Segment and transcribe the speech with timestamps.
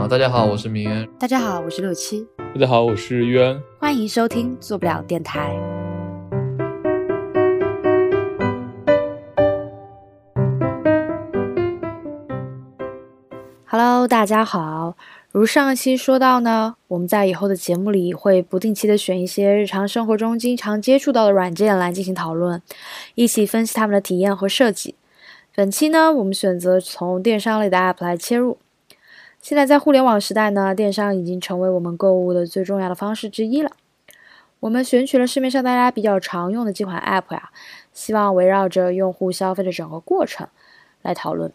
[0.00, 1.06] 啊，大家好，我是明恩。
[1.18, 2.26] 大家好，我是六七。
[2.54, 3.60] 大家好，我是渊。
[3.78, 5.54] 欢迎收听做不了电台。
[13.66, 14.96] Hello，大家好。
[15.32, 22.62] 如上一期说到呢，我们在以后的节目里会不定期的选一些日常生活中经常接触到的软件来进行讨论，
[23.16, 24.94] 一起分析他们的体验和设计。
[25.54, 28.56] 本期呢，我们选择从电商类的 App 来切入。
[29.42, 33.72] 现在在互联网时代呢，电商已经成为我们购物的最重要的方式之一了。
[34.60, 37.50] 我们选取了市面上大家比较常用的几款 App 呀，
[37.94, 40.46] 希望围绕着用户消费的整个过程
[41.00, 41.50] 来讨论，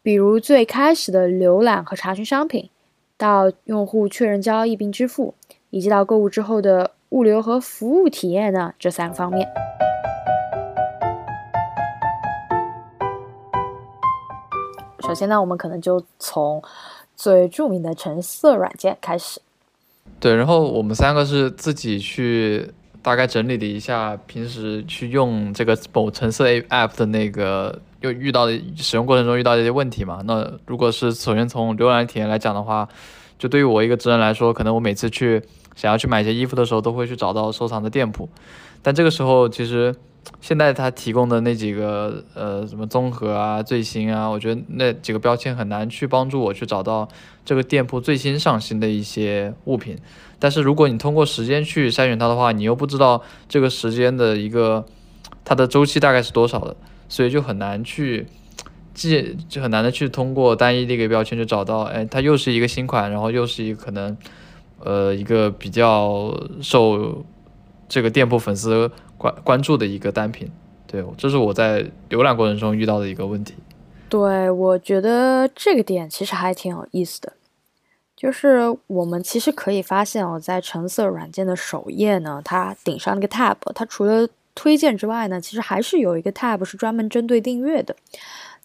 [0.00, 2.70] 比如最开始的浏览和查询商品。
[3.18, 5.34] 到用户确认交易并支付，
[5.70, 9.46] 以及到购物之后的物流和服务体验呢这三个方面。
[15.06, 16.60] 首先呢，我们可能就从
[17.22, 19.40] 最著名的橙色软件开始。
[20.18, 22.68] 对，然后我们三个是自己去
[23.00, 30.20] 大概整理了一下平时去用这个某橙色 A P P 的那个又遇到的使用过程中遇到的一些问题嘛。
[30.24, 32.88] 那如果是首先从浏览体验来讲的话。
[33.38, 35.42] 就对于我一个直人来说，可能我每次去
[35.74, 38.28] 想要去买一些衣服的时候，都会去找到收藏的店铺。
[38.82, 39.92] 但这个时候，其实
[40.40, 47.08] 现在它提供的那几个呃什么综合啊、最新啊，我觉得那几个标签很难去帮助我去找到
[47.44, 49.96] 这个店铺最新上新的一些物品。
[50.38, 54.84] 但是如果你通过时间去筛选它的话，你又不知道这个时间的一个
[55.44, 56.76] 它的周期大概是多少的，
[57.08, 58.26] 所以就很难去。
[58.94, 64.14] 既就很难的去通过单一的一个标签就找到，哎，它又是一个新款，然后又是一个可能，
[64.80, 67.24] 呃，一个比较受
[67.88, 68.90] 这个店铺粉丝
[69.22, 70.50] 关关注的一个单品。
[70.86, 73.54] 对，这是我在浏览过程中遇到的一个问题。
[74.08, 77.32] 对，我觉得这个点其实还挺有意思的，
[78.14, 87.96] 就是我们其实可以发现哦，在橙色软件的首页呢，它顶上那个 tab，它除了推荐之外呢，其实还是有一个 tab 是专门针对订阅的。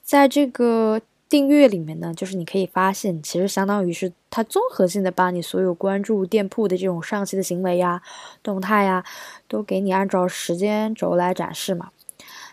[0.03, 8.01] 在这个订阅里面呢，就是你可以发现，其实相当于是它综合性的把你所有关注店铺的这种上期的行为呀、
[8.41, 9.03] 动态呀，
[9.47, 11.89] 都给你按照时间轴来展示嘛。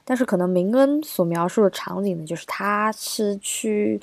[0.05, 4.01] 但是可能明恩所描述的场景呢，就是它是去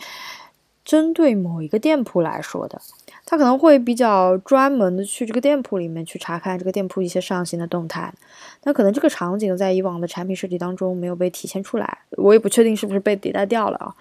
[0.84, 2.82] 针对某一个店铺来说的。
[3.24, 8.12] 他可能会比较专门的去这个店铺里面去查看这个店铺一些上新的动态，
[8.64, 13.96] 那可能这个场景在以往的产品设计当中没有被体现出来，我也不确定是不是被迭代掉了啊，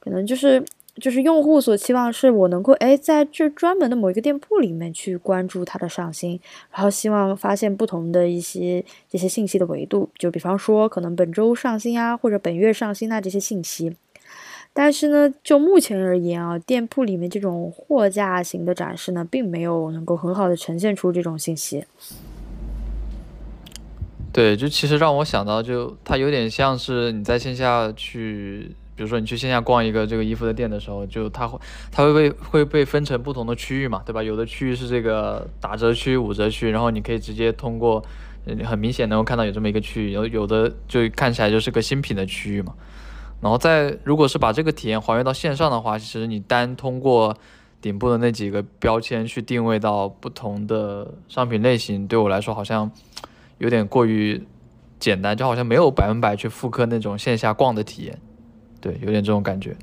[0.00, 0.62] 可能就是
[0.96, 6.40] 就是用户所期望是我能够哎在这专门的某一个店铺里面去关注它的上新，
[6.72, 13.94] 然后希望发现不同的一些这些信息的维度，就比方说可能本周上新啊或者本月上新啊这些信息。
[14.72, 21.84] 但是呢，就目前而言啊，店铺里面这种货架型的展示呢，并没有能够很好的呈现出这种信息。
[24.32, 31.58] 对，就其实让我想到，就它有点像是你在线下去，比如说你去线下逛一个这个衣服的店的时候，就它会
[31.90, 34.22] 它会被会被分成不同的区域嘛，对吧？
[34.22, 38.04] 有的区域是这个打折区、五折区，然后你可以直接通过，
[38.62, 42.74] 很明显能够看到有这么一个区域，有有的就看起来就是个新品的区域嘛。
[43.40, 47.34] 然后再，如果是把这个体验还原到线上的话，其实你单通过
[47.80, 52.90] 顶部的那几个标签去定位到不同的商品类型，对我来说好像
[53.56, 54.46] 有点过于
[54.98, 58.18] 简单，就好像没有百分百去复刻那种线下逛的体验，
[58.80, 59.76] 对，有点这种感觉。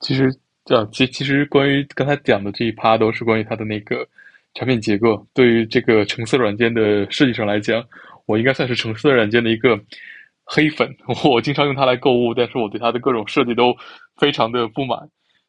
[0.00, 0.28] 其实，
[0.74, 4.06] 啊，其其实关于刚才讲的这一趴都是关于它的那个
[4.54, 5.26] 产品结构。
[5.32, 7.84] 对于这个橙色软件的设计上来讲，
[8.26, 9.78] 我应该算是橙色软件的一个。
[10.46, 10.94] 黑粉，
[11.24, 13.74] 我经常用它来购物，但是我对它的各种设计都
[14.18, 15.08] 非常的不满。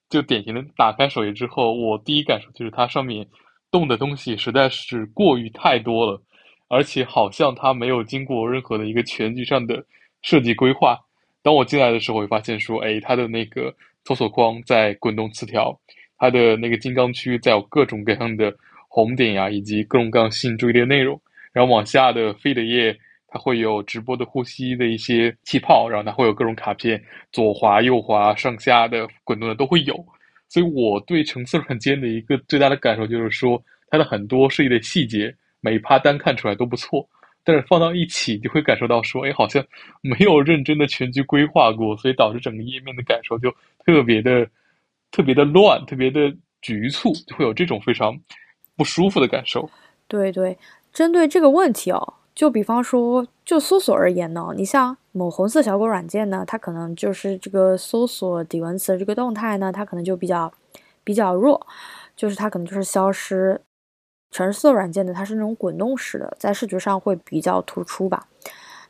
[0.09, 3.27] 就典型的打开首页之后，我第一感受就是它上面
[3.69, 6.23] 动的东西实在是过于太多了，
[6.69, 9.85] 而且好像它没有经过任何的一个全局上的
[10.21, 10.97] 设计规划。
[11.45, 13.71] 当我进来的时候，会发现说，哎，它的那个
[14.03, 15.79] 搜索框在滚动词条，
[16.17, 18.51] 它的那个金刚区在有各种各样的
[18.87, 21.21] 红点呀，以及各种各样吸引注意力的内容，
[21.53, 22.97] 然后往下的 feed 页。
[23.27, 27.03] 它会有直播的呼吸的一些气泡，然后它会有各种卡片，
[27.33, 29.93] 左滑右滑上下的滚动的都会有。
[30.47, 37.05] 所以我对橙色软件的一个最大的感受就是说，它的很多设计的细节，每一趴单看出来都不错，
[37.45, 39.63] 但是放到一起就会感受到说，哎，好像
[40.01, 43.49] 没有认真的全局规划过，所以导致整个页面的感受就
[43.85, 44.45] 特别的、
[45.11, 48.19] 特别的乱，特别的局促，就会有这种非常
[48.75, 49.69] 不舒服的感受。
[50.07, 50.57] 对对，
[50.91, 52.15] 针对这个问题哦。
[52.33, 60.51] 就比方说，就搜索而言呢，你像某红色小狗软件呢，它可能就是这个搜索底文词这个动态呢，它可能就比较
[61.03, 61.65] 比较弱，
[62.13, 63.61] 就是它可能就是消失。
[64.35, 68.27] 橙色软件的它是那种滚动式的，在视觉上会比较突出吧。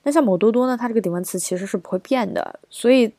[0.01, 3.13] 那像某多多呢，它这个底纹词其实是不会变的，所以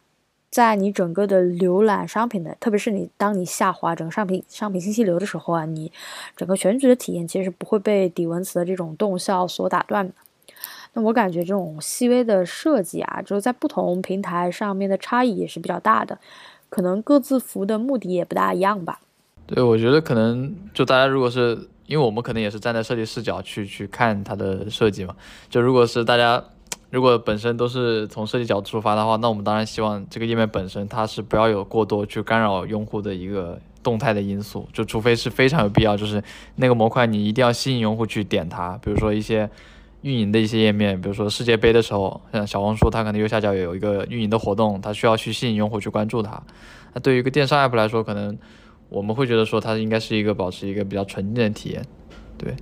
[0.51, 5.93] 在你整个的浏览商品的，特别是你当你下滑整个商品商品信息流的时候啊，你
[6.37, 10.13] 整个全局的体验其实是不会被底纹词的这种动效所打断的。
[10.95, 16.19] 那我感觉这种细微的设计啊，就是在不同平台上面的差异也是比较大的，
[16.69, 18.99] 可能各自服务的目的也不大一样吧。
[19.47, 25.15] 对，我觉得可能就大家如果是因为我们可能也是站在设计视角去去看它的设计嘛，
[25.49, 26.43] 就如果是大家
[26.91, 36.23] 如果本身都是从设计角度出发的话，那我们当然希望这个页面本身它是不要有过多去干扰用户的一个动态的因素，就除非是非常有必要，就是
[36.57, 39.49] 那个模块你一定要吸引用户去点它，比如说一些
[40.03, 46.43] 运营的一些页面，比如说世界杯的时候，像小红书它可能右下角有一个运营的活动，它需要去吸引用户去关注它。
[46.95, 48.39] 那对于一个电商 app 来说，可能。
[48.89, 51.85] 我们会觉得说它应该是一个保持一个比较纯净的体验，
[52.39, 52.55] 对。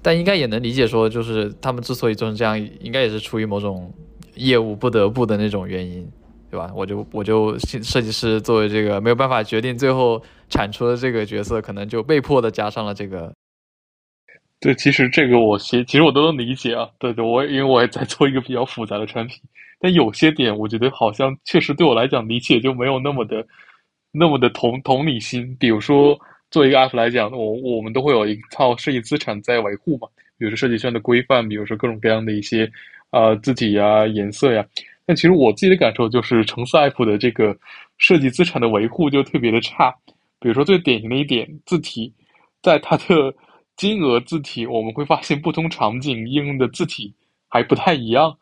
[0.00, 3.92] 但应该也能理解说，就是他们之所以做成这样，应该也是出于某种
[4.36, 6.08] 业务不得不的那种原因，
[6.50, 6.72] 对吧？
[6.74, 13.30] 我就我就设计师作为这个没有办法决定最后产出的这个角色，可能就被迫的加上了这个。
[14.60, 16.88] 对，其实这个我其其实我都能理解啊。
[16.98, 19.42] 对对，我因为我也在做一个比较复杂的产品，
[19.80, 23.44] 但有些点我觉得好像确实对我来讲理解就没有那么的。
[24.10, 26.18] 那么的同同理心，比如说，
[26.50, 30.08] 做一个 app 来讲，我我们都会有一套设计资产在维护嘛，
[30.38, 32.70] 比如说设计圈的规范，比如说各种各样的一些，
[33.10, 34.64] 呃，字体呀、颜色呀。
[35.04, 37.56] 但其实我自己的感受就是，橙色 app 的这个
[37.98, 39.94] 设计资产的维护就特别的差。
[40.40, 42.12] 比如说最典型的一点，字体，
[42.62, 43.34] 在它的
[43.76, 47.14] 金额字体，我们会发现不同场景应用的字体
[47.48, 48.36] 还不太一样。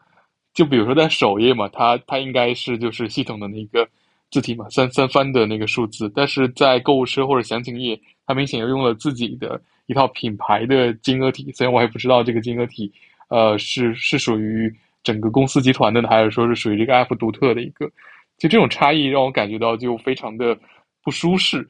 [0.54, 3.88] 就比如说在首页嘛，它它应该是就是系统的那个。
[4.31, 11.50] 字体嘛，三三番的那个数字，但是在购物车或者详情页，它明显又用了自己的一套品牌的金额体。
[11.52, 12.93] 虽然我还不知道这个金额体，
[13.28, 17.87] 呃，是是属于整个公司集团的呢，还是说是属于这个 app 独特的一个？
[18.38, 20.58] 就这种差异让我感觉到就非常的
[21.02, 21.67] 不舒适。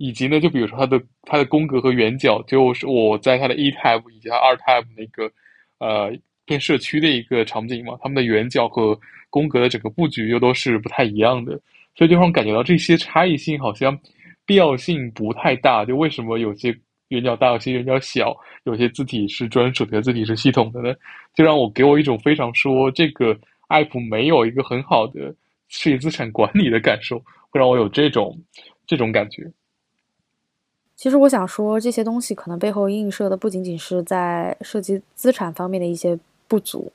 [0.00, 5.28] 以及呢，就比如说它的它的宫格和圆角，就是我在它的一 tab 以及它二 tab 那个
[5.78, 8.96] 呃偏社区的一个场景嘛，它们的圆角和
[9.28, 11.60] 宫格的整个布局又都是不太一样的。
[11.98, 13.98] 所以就让我感觉到这些差异性好像
[14.46, 15.84] 必要性不太大。
[15.84, 16.72] 就为什么有些
[17.08, 20.94] 圆角大，有些圆角小，有些字体是专属的，字体是系统的呢？
[21.34, 23.36] 就让我给我一种非常说这个
[23.68, 25.34] app 没有一个很好的
[25.66, 27.18] 事业资产管理的感受，
[27.50, 28.38] 会让我有这种
[28.86, 29.50] 这种感觉。
[30.94, 36.16] 其实我想说，这些东西可能背后映射的不仅仅是在涉及资产方面的一些
[36.46, 36.92] 不足，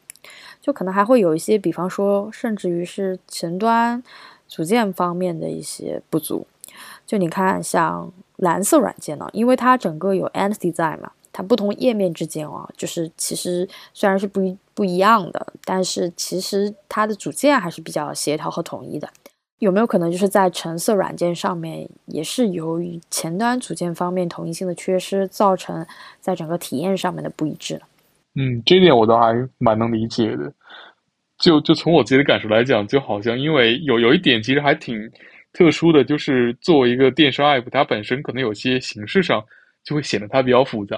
[0.61, 4.01] 就可能还会有一些，比方说，甚至于是前端。
[4.47, 6.45] 组件方面的一些不足，
[7.05, 19.09] 就你看，像蓝色软件呢，因为它整个有 ant design 嘛，它不同页面之间啊，就是其实虽然是不一不一样的，但是其实它的组件还是比较协调和统一的。
[19.59, 25.85] 有没有可能就是在橙色软件上面，也是由于前端组件方面统一性的缺失，造成
[26.19, 27.81] 在整个体验上面的不一致呢？
[28.35, 30.51] 嗯，这点我倒还蛮能理解的。
[31.43, 34.97] 就就从我自己的感受来讲，就好像因为有有一点其实还挺
[35.51, 39.43] 特殊的，就是作为一个电商 app，它本身可能有些形式上
[39.83, 40.97] 就会显得它比较复杂。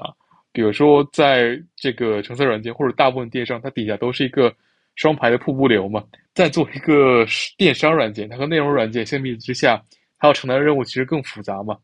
[0.53, 4.53] 比如说，在这个橙色软件或者大部分电商，它底下都是一个
[4.95, 6.03] 双排的瀑布流嘛。
[6.35, 7.25] 在做一个
[7.57, 9.81] 电商软件，它和内容软件相比之下，
[10.19, 11.75] 它要承担的任务其实更复杂嘛。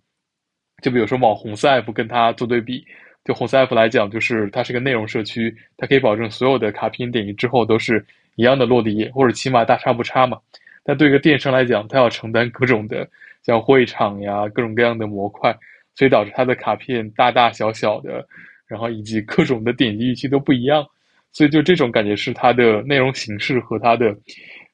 [0.83, 2.85] 就比如说往红色 app 跟它做对比，
[3.25, 8.05] 就红色 app 来讲，就是它是个内容社区，它可以保证所有的卡片点击之后都是。
[8.35, 10.39] 一样的落地页，或者起码大差不差嘛。
[10.83, 13.07] 但对一个电商来讲，它要承担各种的
[13.43, 15.55] 像会场呀、各种各样的模块，
[15.95, 18.27] 所以导致它的卡片大大小小的，
[18.67, 20.85] 然后以及各种的点击预期都不一样。
[21.33, 24.15] 所以就这种感觉是它的内容形式和它的，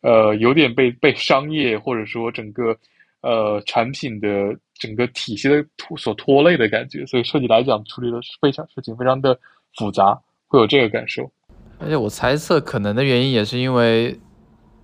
[0.01, 2.75] 呃，有点被被商业或者说整个
[3.21, 7.05] 呃产品的整个体系的拖所拖累的感觉。
[7.05, 9.37] 所以设计来讲，处理的非常事情非常的
[9.75, 11.29] 复杂，会有这个感受。
[11.79, 14.19] 而且我猜测，可能的原因也是因为，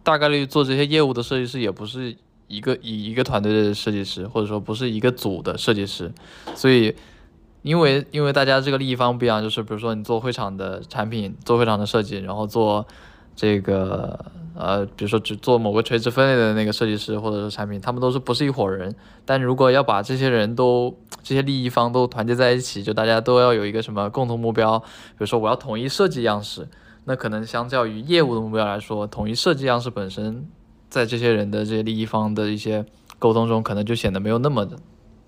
[0.04, 2.16] 大概率做这些业务的设计师也不是
[2.48, 6.12] 一个以一个团队的设计师，或者说不是一个组的设计师，
[6.56, 6.94] 所以，
[7.64, 12.86] 因为因为大家这个利益方不一样，就是比如说你做会场的产品，做会场的设计，然后做
[13.36, 14.26] 这个
[14.56, 18.94] 呃，比如说只做某个垂直分类的那个设计师或者是产品，他们都是不是一伙人，
[19.26, 26.68] 但如果要把这些人都这些利益方都团结在一起，就大家都要有一个什么共同目标，比如说我要统一设计样式。
[27.06, 30.48] 那可能相较于业务的目标来说，统一设计样式本身，
[30.88, 32.86] 在这些人的这些利益方的一些
[33.20, 34.78] 沟通中，可能就显得没有那么的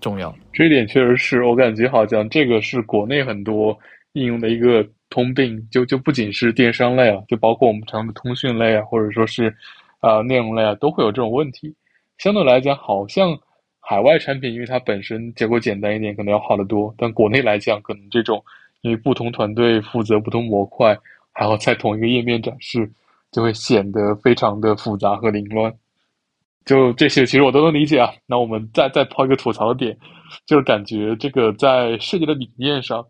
[0.00, 0.34] 重要。
[0.54, 3.76] 这一点确实是我感觉好像这个是国内很多
[4.14, 9.54] 应用的一个通病，就就不仅是电商类啊，就包括我们常用的通讯类啊，或者说是
[10.00, 11.74] 啊内容类啊，都会有这种问题。
[12.18, 13.38] 相对来讲，好像
[13.80, 18.44] 海外产品因为它本身结构简单一点，可能要好得多，但国内来讲，可能这种
[18.82, 20.98] 因为不同团队负责不同模块，
[21.32, 22.90] 还要在同一个页面展示。
[23.32, 25.74] 就会显得非常的复杂和凌乱，
[26.64, 28.10] 就这些其实我都能理解啊。
[28.24, 29.98] 那我们再再抛一个吐槽点，
[30.46, 33.04] 就是感觉这个在设计的理念上，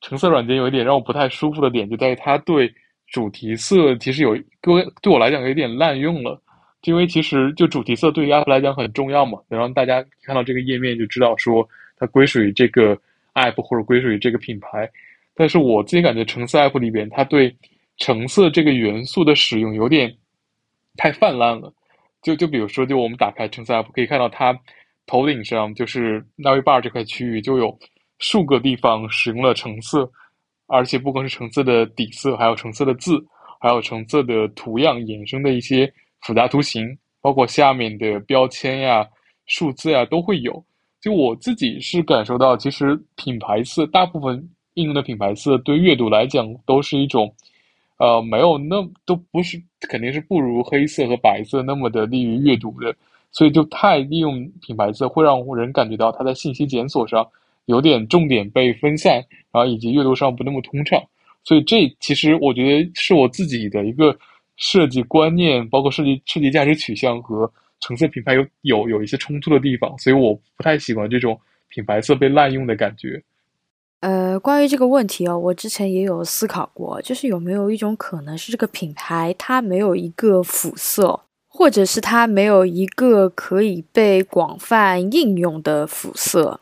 [0.00, 2.72] 橙色软件有一点让我不太舒服的点，就在于它对
[3.08, 6.40] 主题色其实有对对我来讲有点滥用了。
[6.82, 12.96] 因为其实就主题色对于 App 来讲很重要嘛，能让大家看到这个页面就知道说它归属于这个
[13.34, 14.88] App 或者归属于这个品牌。
[15.34, 17.52] 但是我自己感觉橙色 App 里边，它对
[17.96, 20.14] 橙色这个元素的使用有点
[20.96, 21.72] 太泛滥了，
[22.22, 24.56] 就就比如说，就我们打开橙色 app，可以看到它
[25.06, 27.76] 头顶上就是 navbar 这块区域就有
[28.18, 30.10] 数个地方使用了橙色，
[30.66, 33.24] 而且不光是橙色的底色，还有橙色的字，
[33.60, 39.06] 还有橙色的图样衍生的一些复杂图形，包括下面的标签呀、
[39.46, 40.64] 数字呀都会有。
[41.00, 47.34] 就我自己是感受到，其实品牌色大部分应用的品牌色对阅读来讲都是一种。
[47.98, 49.58] 呃，没有那都不是，
[49.88, 52.94] 肯定是不如黑色和白色那么的利于阅读的，
[53.32, 57.26] 所以就太利用品牌色，会让人感觉到它在信息检索上
[57.66, 59.14] 有点重点被分散，
[59.52, 61.00] 然后以及阅读上不那么通畅。
[61.44, 64.16] 所以这其实我觉得是我自己的一个
[64.56, 73.22] 设计观念，包括设计设计价值取向和橙色品牌有有有一些冲突的地方，所以我不太喜欢这种品牌色被滥用的感觉。
[74.00, 86.60] 呃，关于这个问题哦，我之前也有思考过，就是有没有一种可能是这个品牌它没有一个辅色，或者是它没有一个可以被广泛应用的辅色。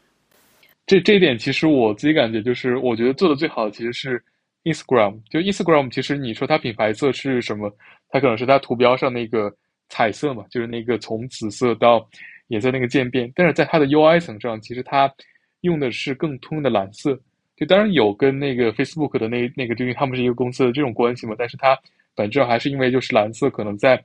[0.87, 4.23] 这这一点其实我自己感觉就是，我觉得做的最好的其实是
[4.65, 5.21] Instagram。
[5.31, 7.75] 就 Instagram，其实你说它品牌色是什么？
[8.09, 9.55] 它可能是它图标上那个
[9.89, 12.09] 彩色嘛，就是那个从紫色到
[12.49, 13.31] 颜色那个渐变。
[13.35, 15.13] 但是在它的 UI 层上，其实它。
[15.65, 17.19] 用的是更通用的蓝色，
[17.57, 21.35] 就当然有跟那个 Facebook 的那那个，就因为他们是一个公司的这种关系嘛。
[21.39, 21.75] 但是它
[22.15, 23.97] 本质上还是因为就是蓝色可能在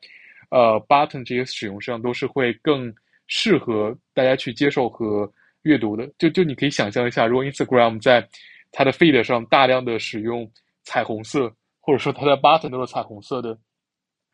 [0.52, 2.94] 呃 button 这些使用上都是会更
[3.28, 5.30] 适合大家去接受和
[5.64, 6.10] 阅读的。
[6.18, 8.28] 就就你可以想象一下，如果 Instagram 在
[8.72, 10.50] 它的 feed 上大量的使用
[10.84, 13.58] 彩虹色，或者说它的 button 都是彩虹色的，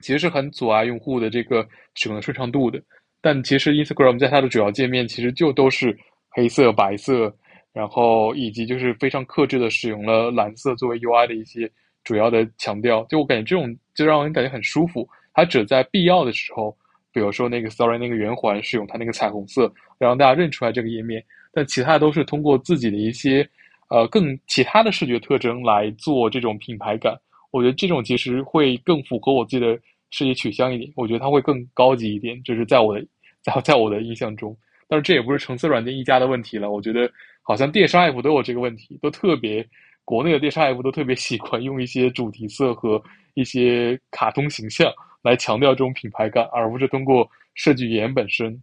[0.02, 2.82] 其实是很阻碍用户的这个使用的顺畅度的。
[3.22, 5.98] 但其实 Instagram 在它的主要界面其实就都是。
[6.38, 7.34] 黑色、白色，
[7.72, 11.72] 然后以及就是非常克制的使用了蓝色作为 UI 的一些
[12.04, 15.08] 主要的强调，就我感觉这种就让人感觉很舒服。
[15.34, 16.78] 它只在必要的时候，
[17.14, 21.24] 比如说那个 Story 那个圆环使用它那个彩虹色，让大家认出来这个页面。
[21.54, 23.48] 但其他都是通过自己的一些
[23.90, 27.18] 呃更其他的视觉特征来做这种品牌感。
[27.52, 30.92] 我觉得这种其实会更符合我自己的视觉取向一点。
[30.96, 33.06] 我觉得它会更高级一点，就是在我的
[33.42, 34.58] 在在我的印象中。
[34.88, 37.10] 但是这也不是橙色软件一家的问题了，我觉得
[37.42, 39.66] 好像电商 app 都有这个问题，都特别
[40.04, 43.02] 国内的电商 app 都特别喜欢用一些主题色和
[43.34, 44.92] 一些卡通形象
[45.24, 48.62] 来强调这种品牌感，而不是通过设计语言本身。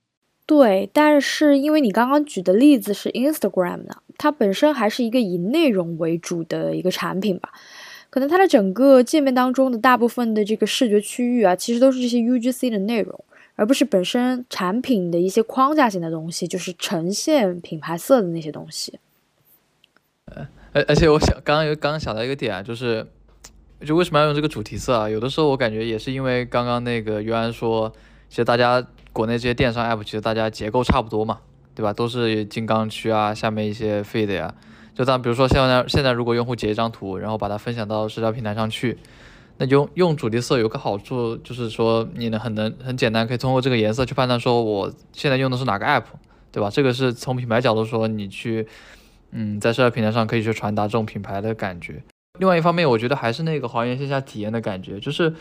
[0.53, 7.51] 对，但是因为你刚刚举的例子是 Instagram 呢，它本身还是一个以内容为主的一个产品吧，
[8.11, 13.25] 可能它的整个界面当中的大部分的这个视觉区域啊，其实都是这些 UGC 的内容。
[13.55, 18.99] 而不是本身产品的一些框架性的东西，就是呈现品牌色的那些东西。
[20.25, 23.07] 呃，而而且我想刚刚有刚刚想到一个点啊，就是
[23.87, 25.09] 就为什么要用这个主题色啊？
[25.09, 27.93] 有的时候我感觉也是因为刚刚那个袁安说，
[28.31, 31.39] 其实大家国内这些电商 app 其实大家结构差不多嘛，
[31.75, 31.93] 对吧？
[31.93, 34.55] 都是金刚区啊，下面一些 feed 呀，
[34.95, 38.99] 就当比如说现在现在如果用户截一张图，然后把它分享到社交平台上去。
[39.59, 46.05] 那用用主题色有个好处，就是说你能很能很简单，可以通过这个颜色去判断说我现在用的是哪个 app，
[46.51, 46.71] 对吧？
[46.71, 48.67] 这个是从品牌角度说，你去
[49.31, 52.03] 嗯在社交平台上可以去传达这种品牌的感觉。
[52.39, 55.33] 另外一方面，我觉得还是那个还原线下体验的感觉，就是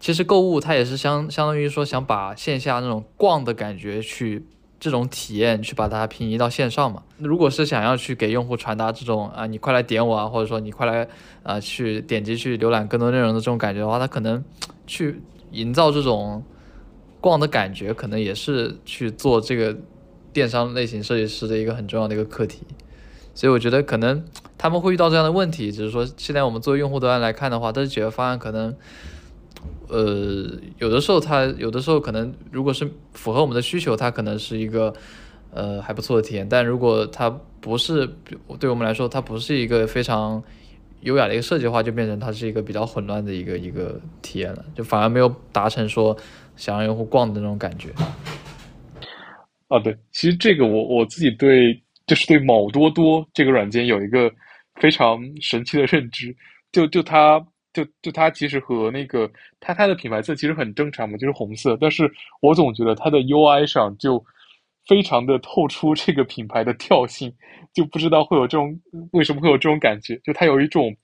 [0.00, 4.44] 其实购物它也是相相当于说想把线下那种逛的感觉去。
[4.80, 7.02] 这种体验去把它平移到线上嘛？
[7.18, 11.08] 如果是想要去给用户传达这种啊，你快来点我啊，或者说你快来
[11.42, 14.44] 啊去点击去浏览更多内容的这种感觉的话，它可能
[14.86, 16.44] 去营造这种
[17.20, 19.76] 逛的感觉，可能也是去做这个
[20.32, 22.62] 电商类型设计师的一个很重要的一个课题。
[23.34, 24.24] 所以我觉得可能
[24.56, 28.72] 他们会遇到这样的问题，只是说现在我们作为用户端来看的话，这解决方案可能
[29.88, 34.92] 呃，有的时候它有的时候可能如果是符合我们的需求，它可能是一个
[35.50, 36.46] 呃还不错的体验。
[36.48, 38.08] 但如果它不是
[38.60, 40.42] 对我们来说，它不是一个非常
[41.00, 46.16] 优雅的一个设计的话，就变成它是一个比较混乱的一个一个体验了，就反而没有达成说
[46.56, 47.90] 想让用户逛的那种感觉。
[49.68, 51.74] 啊，对，其实这个我我自己对
[52.06, 54.30] 就是对某多多这个软件有一个
[54.80, 56.34] 非常神奇的认知，
[56.72, 57.44] 就就它
[57.84, 59.30] 就就它其实和那个
[59.60, 64.24] 它它的品牌色其实很正常嘛，就是红色，但是我总觉得它的 UI 上就
[64.86, 67.32] 非常的透出这个品牌的调性，
[67.72, 68.78] 就不知道会有这种
[69.12, 70.94] 为什么会有这种感觉，就它有一种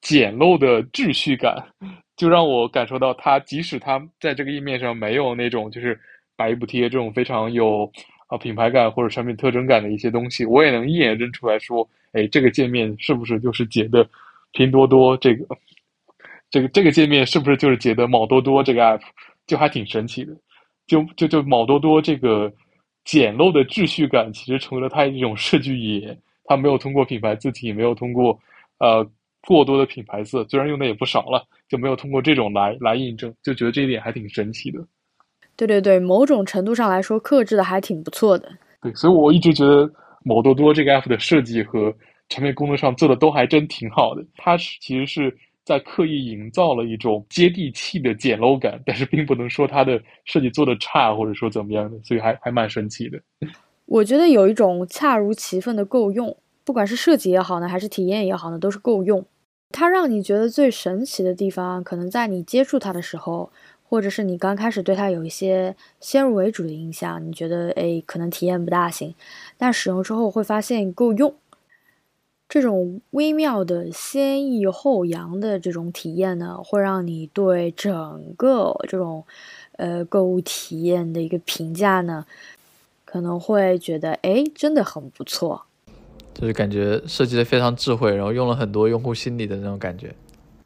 [0.00, 1.56] 简陋的秩序感，
[2.16, 5.98] 就让我感受到它即使它在这个页面上没有那种就是。
[6.38, 7.90] 白衣补贴这种非常有
[8.26, 14.06] 啊品牌感或者产品特征感的一些东西，我也能一眼认出来说，哎，这个界面是不是就是姐的
[14.52, 15.46] 拼多多这个？
[16.50, 19.00] 这个这个界面是不是就是觉得某多多这个 app？
[19.46, 20.32] 就还挺神奇的。
[20.86, 22.52] 就就就某多多这个
[23.04, 26.16] 简陋的秩序感，其实成为了它一种设计语言。
[26.44, 28.38] 它没有通过品牌字体，没有通过
[28.78, 29.04] 呃
[29.46, 34.78] 过多的品牌色，虽然用的也不少了，就没有通过这种来来印证，就觉得这一点还挺神奇的。
[35.56, 38.48] 对对对，某种程度上来说，克制的还挺不错的。
[38.82, 39.90] 对，所以我一直觉得
[40.22, 41.92] 某多多这个 app 的设计和
[42.28, 44.24] 产品功能上做的都还真挺好的。
[44.36, 45.36] 它是其实是
[45.66, 53.20] 在刻意营造了一种接地气的简陋感，但是并不能说它的设计做的差，或者说怎么样的，所以还还蛮神奇的。
[53.84, 59.24] 我觉得有一种恰如其分的够用，不管是设计也好呢，还是体验也好呢，都是够用。
[59.72, 63.50] 它让你觉得最神奇的地方，可能在你接触它的时候。
[63.88, 69.14] 或者是你刚开始对它有一些先入为主的印象，你觉得哎可能体验不大行，
[69.56, 71.32] 但使用之后会发现够用。
[72.48, 79.24] 这种微妙的先抑后扬的这种体验呢，会让你对整个这种
[79.72, 82.24] 呃购物体验的一个评价呢，
[83.04, 85.66] 可能会觉得哎真的很不错。
[86.34, 90.14] 就是感觉设计的非常智慧，然后用了很多用户心理的那种感觉。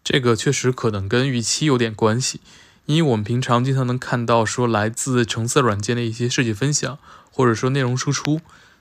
[0.02, 2.40] 这个确实可能跟预期有点关系。
[2.86, 6.98] 因为我们平常经常能看到说来自橙色软件的一些设计分享，
[7.30, 8.40] 或者说内容输出，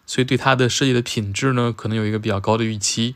[0.09, 3.13] 所以对它的设计的品质呢，可能有一个比较高的预期。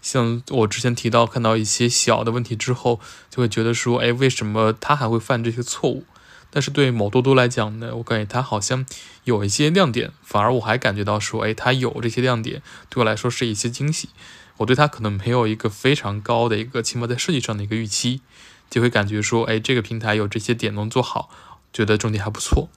[0.00, 2.98] 像我之前提到看到一些小的问题之后，
[3.28, 6.04] 就会觉得说，哎，为什么它还会犯这些错误？
[6.48, 8.86] 但是对某多多来讲呢，我感觉它好像
[9.24, 14.08] 有一些亮点，反而我还感觉到说，哎，它有这些亮点，对我来说是一些惊喜。
[14.56, 18.22] 我对它可能没有一个非常高的一个，起码在设计上的一个预期。
[18.70, 21.28] 就会感觉说，哎，这个平台有这些点能做好，
[21.70, 22.70] 觉得整体还不错。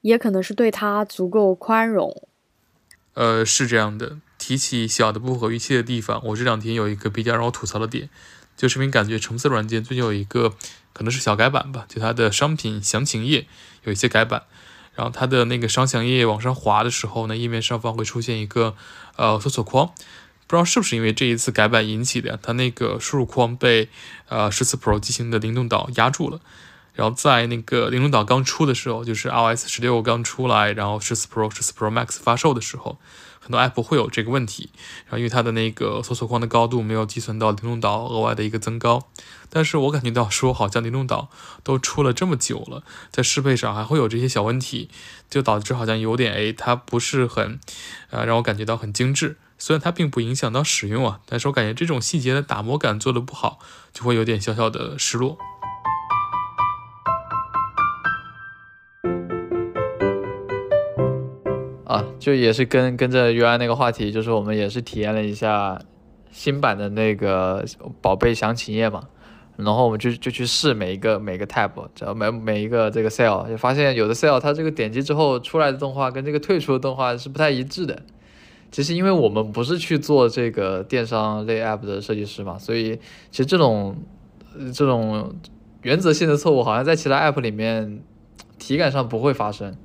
[0.00, 2.26] 也可能是对它足够宽容。
[3.14, 4.18] 呃，是这样的。
[4.38, 8.10] 提起小的不符合预期的地方，我这两天有一个比较让我吐槽的点，
[8.56, 10.54] 就是因为感觉橙色软件最近有一个
[10.92, 13.46] 可能是小改版吧，就它的商品详情页
[13.84, 14.42] 有一些改版，
[14.96, 18.74] 然后它的那个商详页往上滑的时候呢，页面上方会出现一个
[19.14, 19.92] 呃搜索框。
[20.48, 23.88] 不知道是不是因为这一次改版引起的，它那个输入框被
[24.28, 26.40] 呃十四 Pro 机型的灵动岛压住了。
[26.94, 32.98] 然后在那个灵动岛刚出的时候，就是 iOS 十六刚出来，然后十四 Pro、十四 Pro Max 发售的时候，
[33.40, 34.70] 很多 App 会有这个问题。
[35.06, 39.08] 然后因为它的那个搜索框的高度没有计算到灵动岛额外的一个增高。
[39.48, 41.30] 但是我感觉到说，好像灵动岛
[41.62, 44.88] 都出了这么久了，在适配上还会有这些小问题，
[45.30, 47.58] 就导致好像有点哎，它不是很
[48.10, 49.38] 呃让我感觉到很精致。
[49.58, 53.58] 虽然它并不影响到使用啊，但是我感觉这种细节的打磨感做的不好，
[53.92, 55.38] 就会有点小小的失落。
[61.84, 65.80] 啊，就也是跟跟着 UI 那个话题，就是我们也是体验了一下
[66.30, 67.64] 新版的那个
[68.00, 69.02] 宝贝详情页嘛，
[69.56, 78.02] 然后我们就就去试每一个每个 tab，只要每每一个这个 cell，就发现有的 cell 它这个点击之后出来的动画跟这个退出的动画是不太一致的。
[78.70, 82.96] 其实，因为我们不是去做这个电商类 App 的设计师嘛，所以
[83.30, 83.94] 其实这种
[84.72, 85.34] 这种
[85.82, 88.02] 原则性的错误，好像在其他 App 里面
[88.58, 89.76] 体感上不会发生，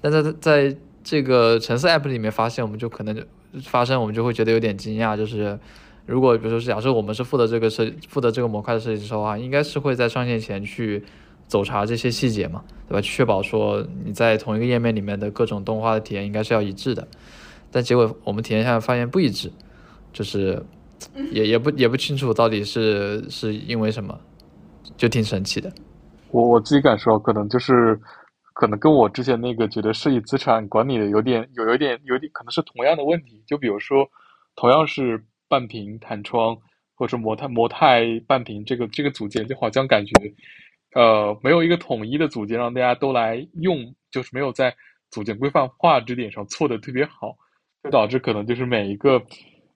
[0.00, 0.76] 但在在
[1.10, 3.22] 这个橙色 App 里面发现，我们就可能就
[3.62, 5.16] 发生，我们就会觉得有点惊讶。
[5.16, 5.58] 就是
[6.04, 11.02] 如果比如说是假设我们是负责这个设负责这个模块的设计师的话，应该是会在上线前去
[11.46, 13.00] 走查这些细节嘛，对吧？
[13.00, 17.08] 确保说你在同一个页面里面的各种动画的体验应该是要一致的。
[17.70, 19.50] 但结果我们体验下来发现不一致，
[20.12, 20.62] 就是
[21.32, 24.14] 也也不也不清楚到底是是因为什么，
[24.98, 25.72] 就挺神奇的。
[26.32, 27.98] 我我自己感受可能就是
[28.58, 33.40] 可能跟我之前那个觉得设计资产管理的有点有有点有点可能是同样的问题。
[33.46, 34.04] 就比如说
[34.56, 36.58] 同样是半屏弹窗
[36.96, 40.12] 或者模态模态半屏这个这个组件，就好像感觉，
[40.92, 44.74] 呃，没有一个统一的组件让大家都来用，就是没有在
[45.12, 47.36] 组件规范化这点上做的特别好，
[47.84, 49.22] 就导致可能就是每一个，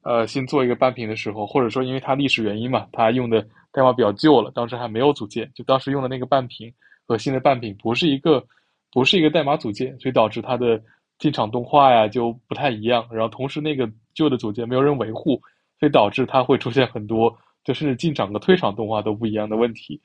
[0.02, 6.74] 呃，新做一个半屏的时候，或者说因为它历史原因嘛，它用的代码比较旧了，当时还没有组件，就当时用的那个半屏
[7.06, 8.44] 和新的半屏不是一个。
[8.92, 10.78] 不是一个代码组件，所以导致它的
[11.18, 13.06] 进场动画呀就不太一样。
[13.10, 15.40] 然后同时那个旧的组件没有人维护，
[15.80, 19.98] 所以导致它会出现很多，就甚至进场和退场动画都不一样的问题。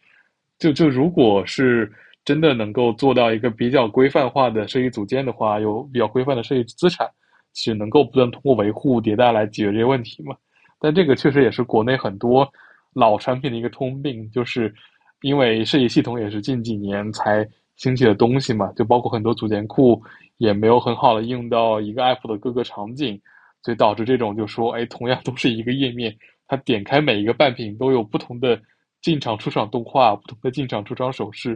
[0.57, 1.91] 就就如果是
[2.23, 7.05] 真的能够做到一个比较规范化的设计组件的话，有比较规范的设计资产，
[7.51, 10.33] 其实能够不断通过维护迭代来解决这些问题嘛。
[10.79, 12.49] 但这个确实也是国内很多
[12.93, 14.73] 老产品的一个通病，就是
[15.21, 17.45] 因为设计系统也是近几年才。
[17.77, 20.01] 兴起的东西嘛，就包括很多组件库
[20.37, 23.19] 也没有很好的应用到一个 app 的各个场景，
[23.63, 26.15] 所以导致这种就说，哎，同样都是一个页面，
[26.47, 28.59] 它点开每一个半屏都有不同的
[29.01, 31.51] 进场出场动画，不同的进场出场手势，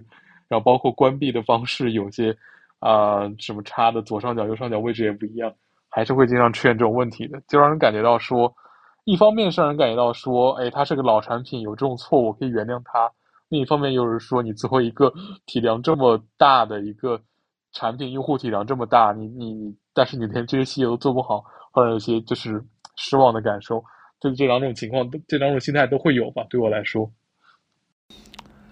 [0.48, 2.36] 然后包括关闭的方式，有些
[2.80, 5.52] 啊什么插的左上角、右上角位置也不一样，
[5.90, 8.54] 还是会经常出现这种问题的，就让人感觉到说，
[9.06, 13.12] 一方面是让人感觉到说，哎，它是个老产品，有这种错误可以原谅它。
[13.52, 15.14] 另一方面又是说，你作为一个
[15.46, 17.22] 体量这么大的一个
[17.74, 22.64] 产品，用户体量这么大，你你，但是你连这些细节都做不好，或者有些就是
[22.96, 23.84] 失望的感受，
[24.22, 26.46] 就这两种情况，这两种心态都会有吧？
[26.50, 27.12] 对我来说，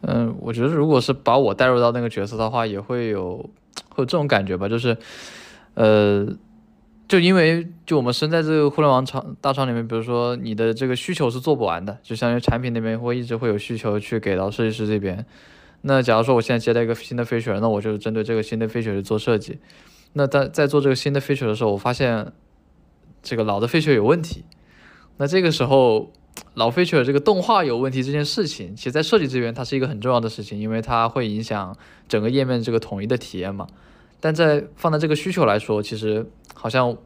[0.01, 3.37] 嗯，我觉得如果是把我带入到那个角色的话，也会有
[3.89, 4.97] 会有这种感觉吧，就是，
[5.73, 6.25] 呃。
[7.09, 15.25] 就因为就我们身在这个互联网厂大厂里面，比如说你的这个需求是做不完的，就相当于产品那边会一直会有需求去给到设计师这边。
[15.81, 19.57] 那假如说我现在接到一个新的 feature，那我就针对这个新的 feature 去做设计。
[20.13, 22.31] 那在在做这个新的 feature 的时候，我发现
[23.23, 24.45] 这个老的 feature 有问题。
[25.17, 26.11] 那这个时候
[26.53, 31.75] 老 feature 这个动画有问题这件事情，其实在设计这边它是一个很重要的事情，因为它会影响
[32.07, 33.65] 整个页面这个统一的体验嘛。
[34.19, 36.97] 但在放在这个需求来说，其实好像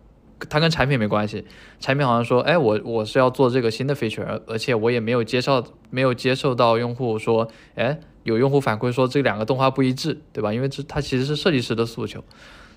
[0.50, 1.46] 它跟产品没关系。
[1.80, 10.54] 产品好像说，哎，我我是要做这个新的 feature，而且我也没有接受没有接受到用户说，哎，有用户反馈说这两个动画不一致，对吧？
[10.54, 12.24] 因为这它其实是设计师的诉求。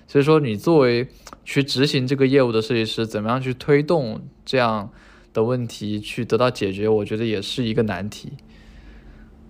[0.09, 1.09] 所以说，你作为
[1.43, 4.89] 去执行这个业务的设计师，怎么样去推动这样
[5.33, 8.31] 的问题去得到解决，我觉得也是一个难题。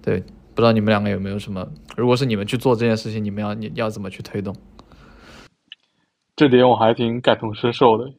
[0.02, 0.21] 对，
[0.56, 1.67] 不知道你们两个有没有什么？
[1.95, 4.56] 如果是你们去做这件事情，你们要你要怎么去推动？
[6.38, 8.13] 这点我还挺感同身受的。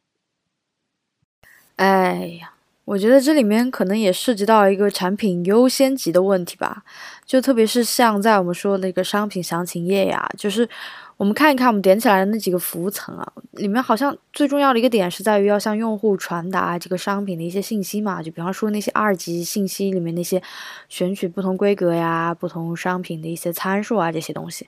[1.76, 2.52] 哎呀，
[2.84, 6.82] 我觉得这里面可能也涉及到一个产品优先级的问题吧。
[7.24, 10.68] 就特别是像在我们说那个商品详情页呀，就是
[11.16, 18.20] 我们看一看我们点起来的那几个服务层啊，里面好像最重要的一个点是在于要向用户传达这个商品的一些信息嘛。
[18.20, 20.42] 就比方说那些二级信息里面那些
[20.88, 24.66] 选取不同规格呀、不同商品的一些参数啊这些东西，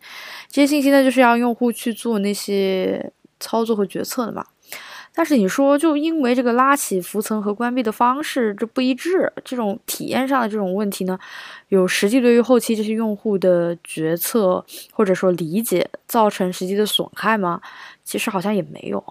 [0.49, 3.13] 这些信息呢就是要用户去做那些。
[3.41, 4.47] 操作和决策的嘛，
[5.13, 11.19] 但是你说就因为这个拉起浮层和关闭的方式这不一致，这种体验上的这种问题呢，
[11.69, 17.61] 有实际对于后期这些用户的决策或者说理解造成实际的损害吗？
[18.05, 19.03] 其实好像也没有。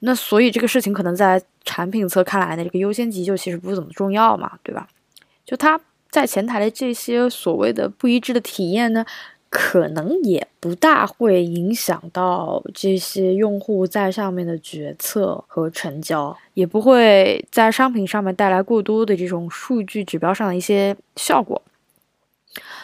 [0.00, 4.88] 那所以这个事情可能在产品侧看来呢，这个优先级就其实不怎么重要嘛，对吧？
[5.44, 5.80] 就它
[6.10, 9.04] 在前台的这些所谓的不一致的体验呢？
[9.50, 21.60] 可能也不大会影响到这些用户在上面的决策和成交，也不会在商品上面带来过多的这种数据指标上的一些效果。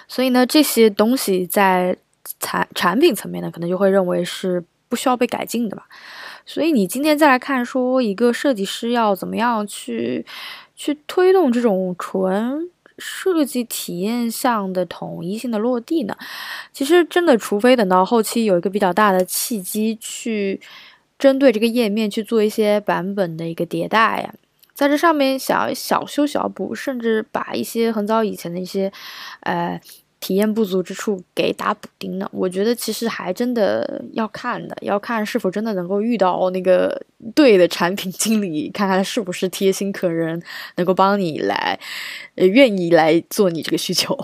[0.08, 1.96] 所以呢，这些东西在
[2.40, 5.86] 产产品层面呢，可能就会认为是不需要被改进的吧。
[6.44, 10.26] 所以你今天再来看说，一个设计师要怎么样去
[10.74, 12.70] 去推动这种纯。
[12.98, 16.16] 设计体验上的统一性的落地呢？
[16.72, 20.60] 其实真的，除非等到后期有一个比较大的契机，去
[21.18, 24.34] 针对这个页面去做一些版本的一个迭代呀，
[24.74, 28.92] 在这上面想小修小补，甚至把一些很早以前的一些，
[29.40, 29.80] 呃。
[30.18, 32.28] 体验不足之处给打补丁呢？
[32.32, 37.00] 我觉得其实还真的要看的，要看是否真的能够遇到那个
[37.34, 40.42] 对的产品经理，看看是不是贴心可人，
[40.76, 41.78] 能够帮你来，
[42.34, 44.16] 呃，愿意来做你这个需求。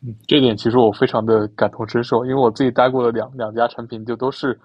[0.00, 4.58] 嗯，这点其实我非常的感同身受，因为我自己待过的两两家产品就都是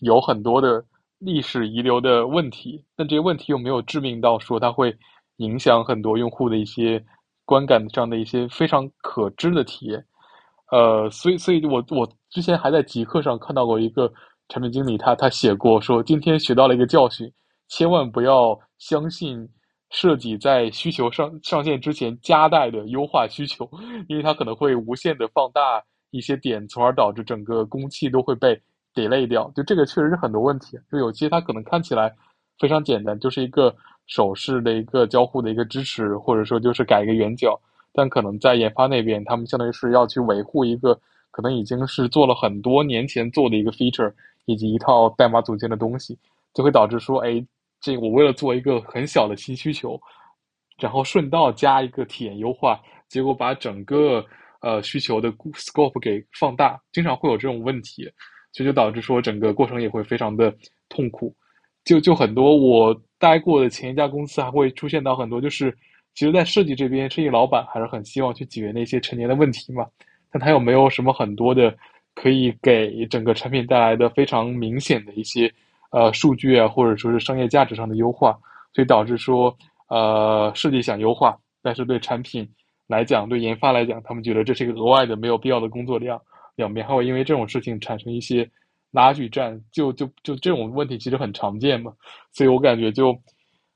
[0.00, 0.84] 有很多的
[1.18, 4.96] 历史遗留的问题，但这些问题又没有致命到说它会
[5.38, 7.02] 影响很多用户的一些。
[7.48, 10.04] 观感上的一些非常可知的体验，
[10.70, 14.12] 呃，所以，所以我我之前还在极客上看到过一个
[14.50, 17.32] 产品经理，他他写过说，今天学到了一个教训，
[17.68, 19.48] 千万不要相信
[19.88, 23.66] 设计在需求上上线之前加代的优化需求，
[24.08, 28.60] 因为它可能会无限的放大一些点，从而导致整个工期都会被
[28.92, 29.50] delay 掉。
[29.56, 30.78] 就这个确实是很多问题。
[30.92, 32.14] 就有些它可能看起来
[32.58, 33.74] 非常简单，就是一个
[34.08, 37.56] 手势的一个交互的一个支持，或者说就是改一个圆角，
[37.92, 44.12] 但可能在研发那边，他们相当于是要去维护一个可能已经是做了很多年前做的一个 feature
[44.46, 46.18] 以及一套代码组件的东西，
[46.52, 47.46] 就会导致说，哎。
[47.80, 49.96] 这我为了做一个很小的新需求，
[50.80, 52.76] 然后顺道加一个体验优化，
[53.08, 54.20] 结果把整个
[54.62, 58.02] 呃需求的 scope 给放大，经常会有这种问题，
[58.52, 60.52] 所以就导致说整个过程也会非常的
[60.88, 61.32] 痛苦。
[61.84, 65.76] 就就很多我待过的前一家公司还会出现到很多，就是
[66.14, 69.86] 其实在设计这边，设计老板还是很希望去解决那些陈年的问题嘛，
[70.30, 71.76] 但他又没有什么很多的
[72.14, 75.52] 可以给整个产品带来的非常明显的一些。
[75.90, 78.38] 呃，数据啊，或者说是商业价值上的优化，
[78.74, 79.56] 所以导致说，
[79.88, 82.46] 呃，设计想优化，但是对产品
[82.86, 86.20] 来讲，对研发来讲，他们觉得这是一个额外的、没有必要的工作量，
[86.56, 88.46] 两边还会因为这种事情产生一些
[88.90, 91.92] 拉锯战，就就就这种问题其实很常见嘛，
[92.32, 93.16] 所以我感觉就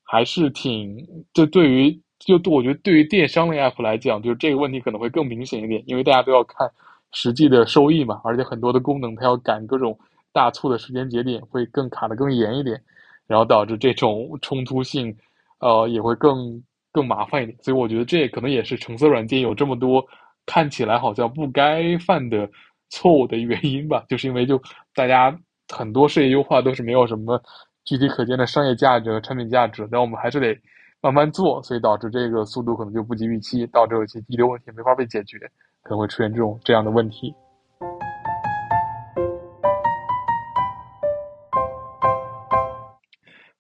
[0.05, 0.97] 还是挺，
[1.33, 6.71] 就对于就对我觉得对于电商类 app 来讲，就是这个问题可能会更明显一点，因为大家都要看
[7.13, 9.99] 实际的收益嘛，而且很多的功能它要赶各种。
[10.35, 12.83] 大促的时间节点会更卡的更严一点，
[13.27, 15.15] 然后导致这种冲突性，
[15.59, 17.59] 呃，也会更更麻烦一点。
[17.61, 20.03] 所以我觉得这可能也是橙色软件有这么多
[20.47, 22.49] 看起来好像不该犯的
[22.93, 24.05] 错误的原因吧。
[24.09, 24.61] 就是因为就
[24.95, 25.35] 大家
[25.71, 27.43] 很多事业优化都是没有什么
[27.85, 30.57] 具体可见的商业价值和产品价值，但我们还是得
[31.01, 35.39] 慢慢做，所以导致这个速度可能就不及预期，导致有些遗留问题没法被解决，
[35.83, 37.35] 可能会出现这种这样的问题。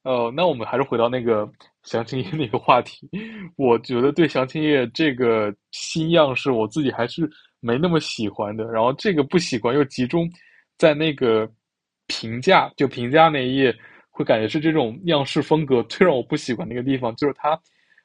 [0.05, 1.49] 呃，那我们还是回到那个
[1.85, 3.09] 详情页那个话题。
[3.57, 7.29] 我觉得对详情页这个新样式，我自己还是
[7.61, 8.65] 没那么喜欢的。
[8.65, 10.29] 然后这个不喜欢又集中
[10.77, 11.49] 在那个
[12.09, 13.75] 评价，就评价那一页，
[14.11, 17.57] 会感觉是这种样式风格最让我不喜欢的一个地方，就是它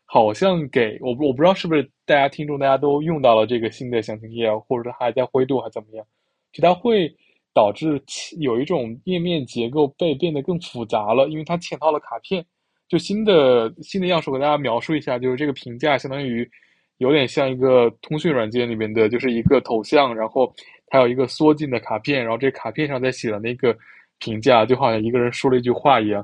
[0.05, 6.05] 好像给我我不知道是不是大家听众大家都用到了这个新的详情页，或者说还在灰度还怎么样，
[6.51, 7.11] 就它会。
[7.57, 7.99] 导致
[8.37, 12.45] 有一种页面结构被变得更复杂了，因为它嵌套了卡片。
[12.87, 16.47] 就新的新的样式，我给大家描述一下，就是这个评价相当于
[16.99, 20.53] 有点像一个通讯软件里面的，就是一个头像，然后
[20.85, 23.75] 它有一个缩进的卡片，然后这卡片上再写了那个
[24.19, 26.23] 评价，就好像一个人说了一句话一样。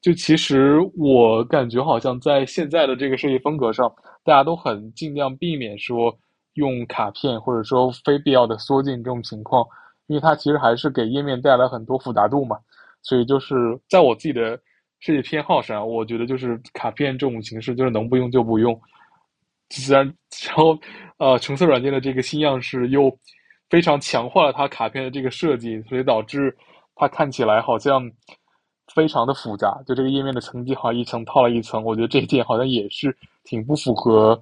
[0.00, 3.88] 就其实我感觉好像在现在的这个设计风格上，
[4.24, 6.12] 大家都很尽量避免说
[6.54, 9.64] 用卡片或者说非必要的缩进这种情况。
[10.06, 12.58] 因为它其实还是给页面带来很多复杂度嘛，
[13.02, 13.54] 所以就是
[13.88, 14.60] 在我自己的
[15.00, 18.78] 设计偏好上，我觉得就是卡片这种形式就是能不用就不用。
[19.68, 20.04] 自然，
[20.46, 20.78] 然后
[21.16, 23.10] 呃，橙色软件的这个新样式又
[23.70, 26.54] 非常强化了它卡片的这个设计，所以导致
[26.94, 28.02] 它看起来好像
[28.94, 31.82] 非常的复杂，就这个页面的层级好像一层套了一层。
[31.82, 34.38] 我觉得这一点好像也是挺不符合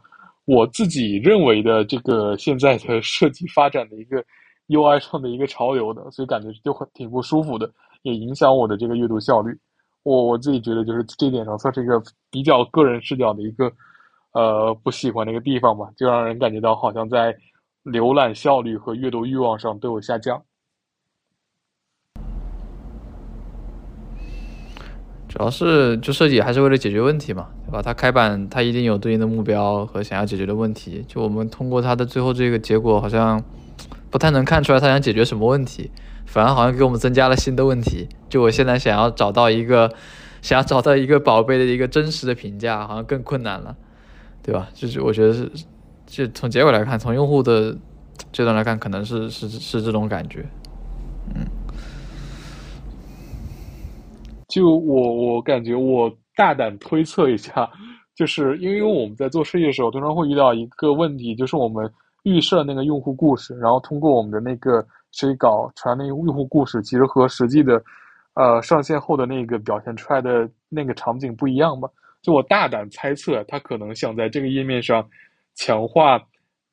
[0.46, 4.24] 我自己认为的这个现在的设计发展的一个。
[4.70, 7.68] UI 上的一个潮流的，所以感觉就很挺不舒服的，
[8.02, 9.58] 也影响我的这个阅读效率。
[10.04, 13.70] 我我自己觉得就是这点上算是一个比较个人视角的一个
[14.32, 17.36] 呃不喜欢的一个地方吧，就让人感觉到好像在
[17.84, 20.40] 浏览效率和阅读欲望上都有下降。
[25.28, 27.82] 主要是就设计还是为了解决问题嘛，对吧？
[27.82, 33.42] 它开版它一定有对应的目标和想要解决的问题，就我们通过它的最后这个结果好像。
[34.10, 35.90] 不太能看出来他想解决什么问题，
[36.26, 38.08] 反而好像给我们增加了新的问题。
[38.28, 39.92] 就我现在想要找到一个，
[40.42, 43.76] 想要找到一个宝贝的一个真实的评价，好像更困难了，
[44.42, 44.68] 对吧？
[44.74, 45.48] 就是我觉得是，
[46.06, 47.72] 就从结果来看，从用户的
[48.32, 50.44] 阶段来看，可能是是是这种感觉。
[51.36, 51.46] 嗯，
[54.48, 57.70] 就我我感觉我大胆推测一下，
[58.16, 61.88] 就是因为我们在做设计的时候，通常会遇到一个问题，就是我们。
[62.22, 67.82] 预设那个用户故事，然后通过我们的那个设计稿传那个用户故事，其实和实际的，
[68.34, 71.88] 呃，上线后的那个表现出来的那个场景不一样吧？
[72.22, 75.08] 就我大胆猜测，他可能想在这个页面上
[75.54, 76.20] 强化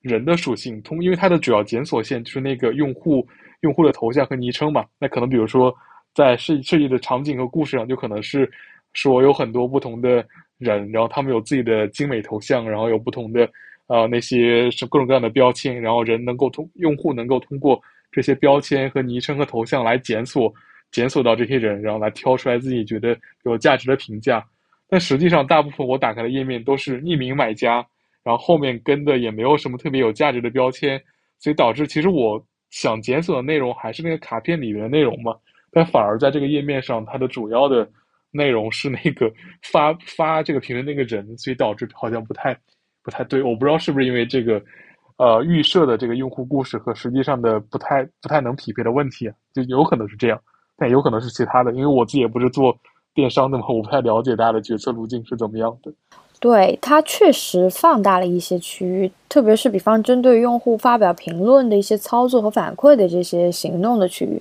[0.01, 3.25] 人的属性，通，因为它的主要检索线就是那个用户
[3.62, 4.86] 用户的头像和昵称嘛。
[4.99, 5.73] 那可能比如说
[6.13, 8.49] 在设设计的场景和故事上，就可能是
[8.91, 10.25] 说有很多不同的
[10.58, 13.50] 人，然后他们有自己的精美头像，然后有不同的。
[13.88, 20.54] 呃，那些是各种各样的标签，然后人能够通用户能够通过这些标签和昵称和头像来检索，
[20.91, 24.46] 检索到这些人，然后来挑出来自己觉得有价值的评价。
[24.89, 27.76] 但实际上大部分我打开的页面都是匿名买家，
[28.24, 31.02] 然后后面跟的也没有什么特别有价值的标签，
[31.39, 35.34] 所以导致其实我想检索的内容还是那个卡片里面的内容嘛，
[35.72, 37.89] 但反而在这个页面上，它的主要的
[38.31, 39.31] 内容是那个
[39.71, 42.57] 发发这个评论那个人，所以导致好像不太
[43.03, 44.61] 不太对，我不知道是不是因为这个。
[45.19, 50.39] 呃，预设的这个用户故事和实际上的不太不太能匹配的问题，就有可能是这样，
[50.77, 51.71] 但有可能是其他的。
[51.71, 52.77] 因为我自己也不是做
[53.15, 55.91] 电商的嘛，我不太了解大家的决策路径是怎么样的。
[56.39, 64.39] 对，它确实放大了一些区域，特别是比方针对用户发表评论的一些操作和反馈的这些行动的区域。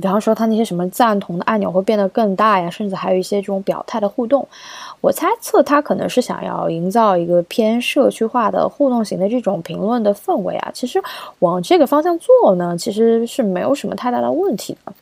[0.00, 4.46] 比方说，他那些什么赞同的按钮会变得更大呀，甚至还有一些这种表态的互动。
[5.00, 10.70] 我猜测他可能是想要营造一个偏社区化的互动型的这种评论的氛围啊。
[10.74, 11.02] 其实
[11.38, 14.92] 往这个方向做呢，其实是没有什么太大的问题的。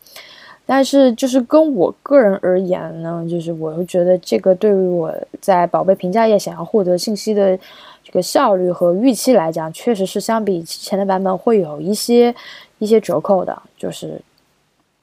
[0.65, 7.59] 但是就是跟我个人而言呢，就是我会觉得这个对于我在宝贝评价页想要获得信息的
[8.03, 12.35] 这个效率和预期来讲，确实是相比之前的版本会有一些
[12.79, 14.21] 一些折扣的，就是。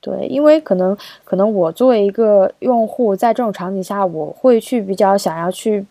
[0.01, 5.85] 对，因为可能可能我作为一个用户，在这种场景下，我会去比较想要去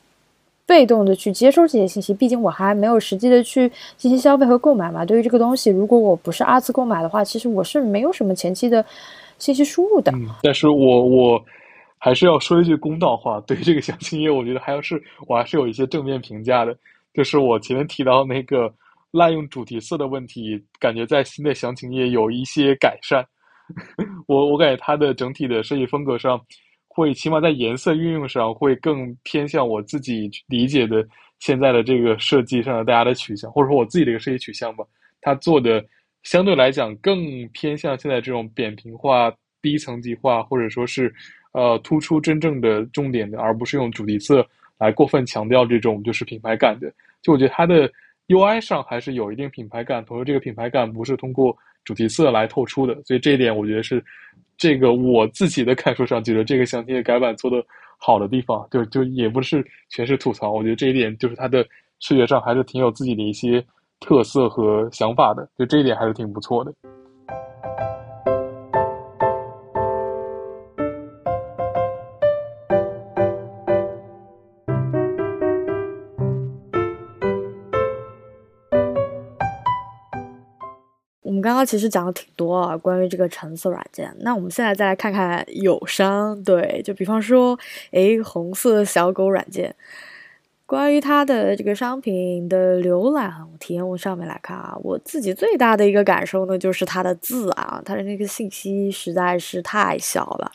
[0.67, 5.05] 被动的去接收这些信息，毕竟我还没有实际的去进行消费和购买嘛。
[5.05, 8.85] 对于这个东西，如果我不是二次购买的话，其实我是没有什么前期的
[9.39, 10.13] 信息输入的。
[10.43, 11.41] 但是我我
[11.99, 16.77] 还是要说一句公道话，对于这个详情页，我觉得还是我还是有一些正面评价的，
[17.15, 18.73] 就是我前面提到那个
[19.13, 23.25] 滥用主题色的问题，感觉在新的详情页有一些改善。
[24.27, 26.41] 我我感觉它的整体的设计风格上，
[26.89, 31.07] 会起码在颜色运用上会更偏向我自己理解的
[31.39, 34.85] 现在的这个设计上的大家的取向，或者说我自己的一个设计取向吧。
[35.21, 35.85] 它做的
[36.23, 41.13] 相对来讲更偏向现在这种扁平化、低层级化，或者说是
[41.53, 44.47] 呃突出真正的重点的，而不是用主题色
[44.79, 46.93] 来过分强调这种就是品牌感的。
[47.23, 47.91] 就我觉得它的
[48.31, 51.55] UI 上还是有一定品牌感，同时这个品牌感不是通过。
[51.83, 54.05] 主题色来透出的，所以这一点我觉得是
[54.59, 57.65] 这个我自己的感受上觉得这个详情页改版做的
[57.97, 61.67] 好的地方，就就也不是全是吐槽，我觉得这一点就是它的
[61.99, 63.65] 视觉上还是挺有自己的一些
[63.99, 66.73] 特色和想法的，就这一点还是挺不错的。
[81.41, 84.15] 我们刚刚其实讲了挺多啊，关于这个橙色软件。
[84.19, 87.59] 那我们现在再来看看友商，对，就比方说，
[87.93, 89.75] 诶，红色小狗软件，
[90.67, 100.53] 关于它的这个商品的浏览体验，我上面来看啊，我自己最大的一个感受呢，就是它的字啊，它的那个信息实在是太小了。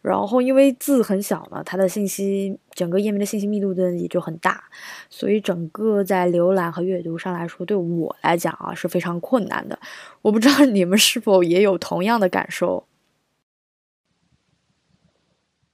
[0.00, 4.62] 然后因为字很小呢，它的信息整个页面的信息密度呢也就很大，
[5.10, 9.78] 所以整个在浏览和阅读上来说，对我来讲啊是非常困难的。
[10.22, 12.86] 我不知道你们是否也有同样的感受？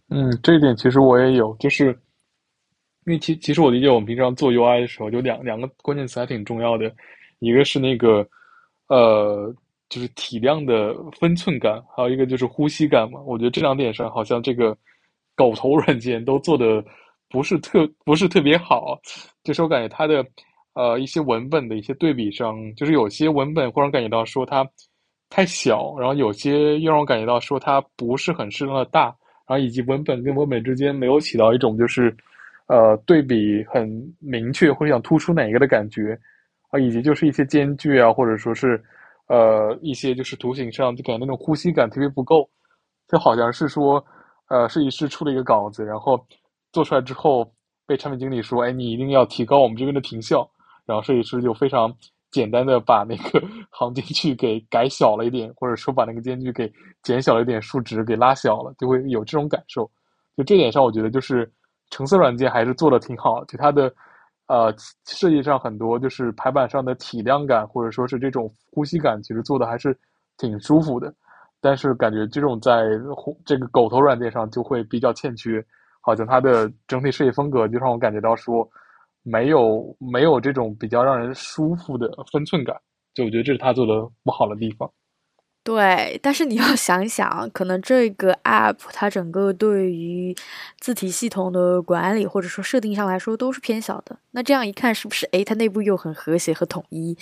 [0.09, 1.87] 嗯，这一点其实我也有，就是
[3.05, 6.91] 因为其其实我理解我们平常做 UI 的时候，有两两个关键词还挺重要的，
[7.41, 8.27] 一个是那个
[8.89, 9.55] 呃。
[9.95, 13.21] 就是体量的分寸感，还有一个就是呼吸感嘛。
[13.21, 14.77] 我觉得这两点上，好像这个
[15.37, 16.85] 狗头软件都做的
[17.31, 19.01] 不是特不是特别好。
[19.45, 20.27] 就是我感觉它的
[20.75, 24.69] 呃一些文本的一些对比上，就是有些文本会让感觉到说它
[25.31, 29.05] 太小，然后有些又让我感觉到说它不是很适当的大，
[29.47, 32.13] 然后以及文本跟文本之间没有起到一种就是
[32.67, 36.19] 呃对比很明确或者想突出哪一个的感觉
[36.71, 38.83] 啊，以及就是一些间距啊，或者说是。
[39.29, 42.49] 呃，一些就是图形上就感觉那种呼吸感特别不够，
[43.09, 44.05] 就好像是说，
[44.49, 46.23] 呃，设计师出了一个稿子，然后
[46.73, 47.51] 做出来之后
[47.87, 50.49] 被产品经理说，哎，你一定要提高我们这边的屏效，
[50.85, 51.91] 然后设计师就非常
[52.31, 53.41] 简单的把那个
[53.73, 56.71] 行间距给改小了一点，或者说把那个间距给
[57.03, 59.91] 减小了一点，数值给拉小了，就会有这种感受。
[60.37, 61.51] 就这点上，我觉得就是
[61.91, 63.91] 橙色软件还是做的挺好，就它的。
[64.47, 64.75] 呃，
[65.07, 69.97] 设计上很多就是排版上的体量感，或者说是这种呼吸感，其实做的还是
[70.37, 71.13] 挺舒服的。
[71.61, 72.85] 但是感觉这种在
[73.45, 75.65] 这个狗头软件上就会比较欠缺，
[76.03, 78.69] 好像它的整体设计风格就让我感觉到说
[79.23, 82.79] 没有没有这种比较让人舒服的分寸感，
[83.15, 84.91] 就我觉得这是它做的不好的地方。
[85.65, 90.37] 对，但是你要 想想，可能这个 app 它整个对于
[90.79, 94.19] 字体系统的管理或者说设定上来说都是偏小的。
[94.33, 97.17] 那这样一看，是不是诶，它内部又很和谐和统一，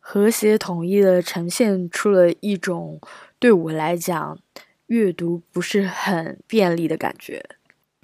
[0.00, 3.00] 和谐统一的呈现出了一种
[3.38, 4.36] 对我来讲
[4.86, 7.40] 阅读不是很便利的感觉。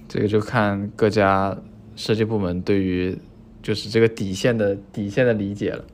[0.09, 1.59] 这个就看各家
[1.97, 3.19] 设计部门对于
[3.61, 5.85] 就是这个底线的底线的理解了。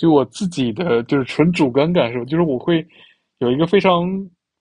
[0.00, 2.82] 就我自己的就是纯主观感受，就是我会
[3.40, 4.08] 有一个非常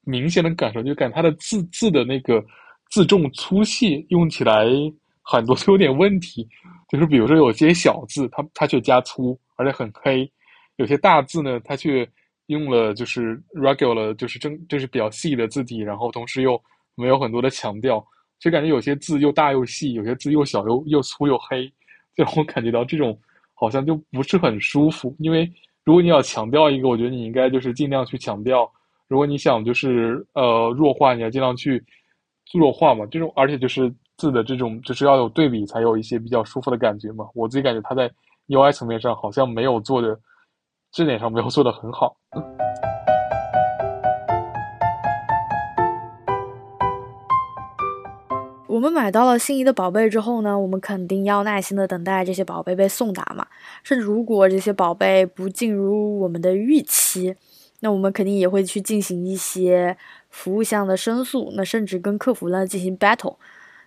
[0.04, 2.44] 明显的感受，就感觉它的字字的那个
[2.92, 4.66] 字重粗细用起来
[5.24, 6.46] 很多都 有点问题。
[6.90, 10.28] 就是比如说有些小字，它它却加粗，而且很黑；
[10.76, 12.06] 有些大字呢，它却
[12.48, 16.62] 用了就是 regular，就是正就是比较细的字体，然后同时又
[16.96, 18.06] 没有很多的强调，
[18.42, 21.66] 就感觉有些字又大又细，有些字又小又又粗又黑，
[22.14, 23.18] 就让我感觉到这种。
[23.60, 25.51] 好像就不是很舒服，因为
[25.84, 28.64] 如果你要强调一个，我觉得你应该就是尽量去强调；
[29.10, 31.84] 如果你想就是呃弱化，你要尽量去
[32.53, 33.05] 弱化嘛。
[33.07, 37.28] 这种而且就是字的这种就是要有对比，才有一些比较舒服的感觉嘛。
[37.36, 38.10] 我自己感觉它在
[38.47, 40.18] UI 层面上好像没有做的
[40.91, 42.16] 这点上没有做的很好。
[48.80, 53.45] 我们买到了心仪的宝贝之后呢，我们肯定要耐心的等待这些宝贝被送达嘛。
[53.84, 57.36] 甚至如果这些宝贝不尽如我们的预期，
[57.82, 59.97] 那我们肯定也会去进行一些
[60.30, 63.36] 服务项的申诉，那甚至跟客服呢进行 battle。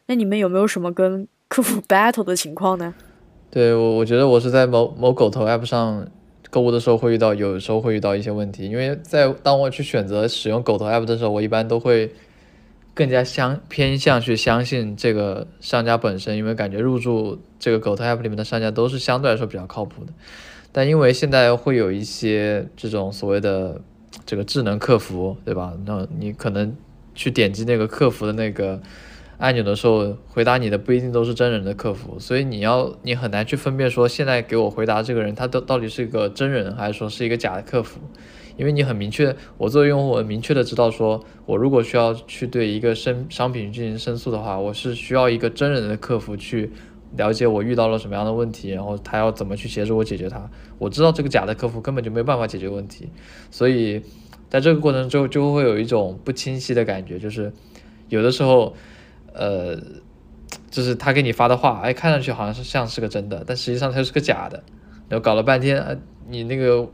[0.08, 2.92] 那你们有没有什么跟客服 battle 的情况呢？
[3.50, 6.06] 对我，我觉得我是在某某狗头 app 上
[6.50, 12.12] 购物的时候会遇到，有时候会遇到一些问题，因为在当我去选择使用狗头 app 的时候，我一般都会。
[12.94, 20.12] 更加相偏向去相信这个商家本身，因为感觉入驻这个狗头 app 里面的商家都是相对来说比较靠谱的。
[20.72, 23.80] 但因为现在会有一些这种所谓的
[24.24, 25.74] 这个智能客服，对吧？
[25.84, 26.76] 那你可能
[27.14, 28.80] 去点击那个客服的那个
[29.38, 38.00] 按钮的时候，回答你的不一定都是真人的客服，所以你要你很难去分辨说现在给我回答这个人他都到底是一个真人还是说是一个假的客服。
[38.56, 46.70] 因为你很明确，我作为用户，我明确的知道，说我如果需要去对一个商商品进行申诉的话，我是需要一个真人的客服去
[47.16, 50.50] 了解我遇到了什么样的问题，然后他要怎么去协助我解决它。
[50.78, 53.08] 我知道这个假的客服根本就没有办法解决问题，
[53.50, 54.02] 所以
[54.48, 57.52] 在这个过程中就会有一种不清晰的感觉，就是
[58.08, 58.74] 有的时候，
[59.32, 59.76] 呃，
[60.70, 64.62] 就是他给你发的话，哎，看上去好像是像是个真的，但实际上它是个假的，
[65.08, 65.96] 然后搞了半天，呃
[66.28, 66.88] 你那个。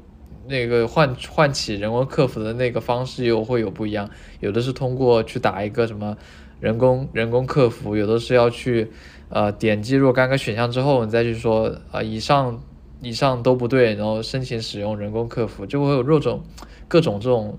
[0.48, 4.08] 那个唤唤起人工客服的那个方式又会有不一样，
[4.40, 6.16] 有的是通过去打一个什么
[6.58, 8.90] 人工人工客服，有的是要去
[9.28, 12.60] 呃点击若干个选项之后，你再去说啊以上
[13.02, 16.42] 以上都不对，然后申请使用人工客服，就会有各种
[16.88, 17.58] 各种这种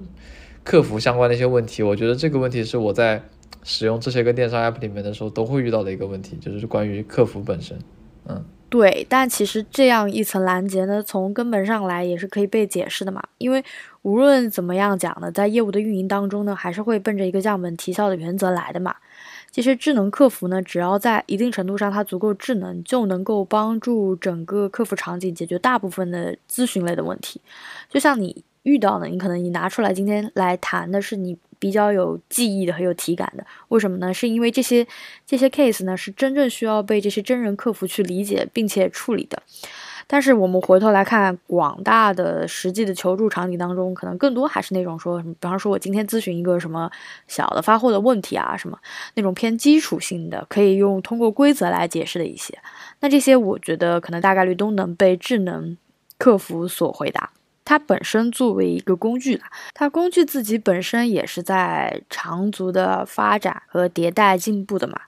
[0.63, 1.83] 客服相关的一些问题。
[1.83, 3.21] 我觉得这个问题是我在
[3.63, 7.77] 使用这些个电商 app 里面的时候都会遇到的一个问题，就是关于客服本身，
[8.27, 8.43] 嗯。
[8.69, 13.19] 对，但其实这样一层拦截呢，从根本上来也是可以被解释的嘛。
[13.39, 13.63] 因为
[14.03, 18.95] 无论怎么样讲呢，在业务的运营当中呢，还是会奔着一个降本提效的原则来的嘛。
[19.49, 27.41] 其实智能客服呢，只要在一定程度上它足够智能，就能够帮助整个客服场景解决大部分的咨询类的问题。
[27.89, 31.35] 就像你遇到的，你可能你拿出来今天来谈的是你。
[31.59, 34.13] 比较有记忆的，很有体感的，为什么呢？
[34.13, 34.87] 是因为这些
[35.27, 39.43] 这些 case 呢，是真正需要被这些真人客服去理解并且处理的。
[40.11, 46.89] 但是我们回头来看，广大的实际的求助场景当中，可能更多还是那种说什么，比方说我今天咨询一个什么
[47.27, 48.79] 小的发货的问题啊，什么
[49.13, 52.57] 那种偏基础性的，可以用通过规则来解释的一些。
[53.01, 55.77] 那这些我觉得可能大概率都能被智能
[56.17, 57.29] 客服所回答。
[57.69, 59.43] 它本身作为一个工具啦，
[59.75, 64.99] 它工具自己本身也是在长足的发展和迭代进步的嘛。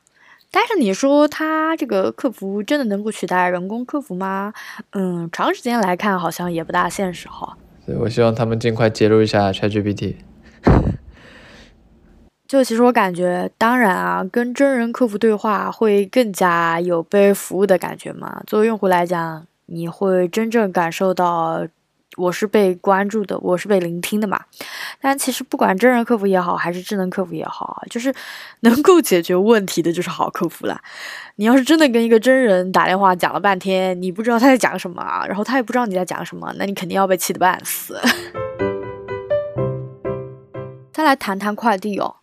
[0.51, 4.53] 但是你说它这个客服真的能够取代人工客服吗？
[4.91, 7.57] 嗯，长时间来看好像也不大现实哈。
[7.87, 10.17] 对，我希望他们尽快接入一下 ChatGPT。
[12.47, 18.43] 就其实我感觉，当然啊，跟真人客服对话会更加有被服务的感觉嘛。
[18.45, 21.65] 作为用户来讲，你会真正感受到。
[22.17, 24.39] 我是被关注的，我是被聆听的嘛。
[24.99, 28.13] 但其实不管真人客服也好，还是智能客服也好，就是
[28.61, 30.81] 能够解决问题的就是好客服了。
[31.37, 37.99] 你要是真的跟一个真人打电话讲了半天，你不知道他在讲什么，然后他也不知道你在讲什么，那你肯定要被气得半死。
[40.93, 42.17] 再来谈谈快递哦，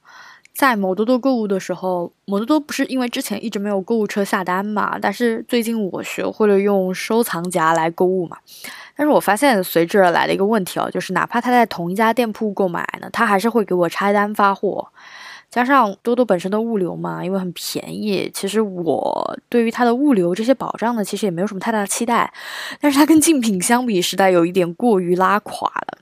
[0.55, 8.37] 在某多多购物的时候，某多多不是因为之前一直没有购物车下单嘛，但是最近我学会了用收藏夹来购物嘛。
[8.99, 14.89] 但是我发现随之而来的一个问题哦，就是哪怕他在同一家店铺购买呢，他还是会给我拆单发货。
[15.49, 22.31] 加上多多本身的物流嘛，因为很便宜，其实我对于它的物流这些保障呢，其实也没有什么太大的期待。
[22.81, 25.99] 但是它跟竞品相比，实在有一点过于拉垮了。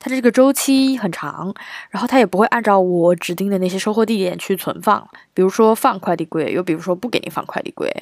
[0.00, 1.52] 它的这个周期很长，
[1.90, 7.92] 然后它也不会按照我指定的那些收货地点去存放，比如说放快递柜，又比如说不给你放快递柜，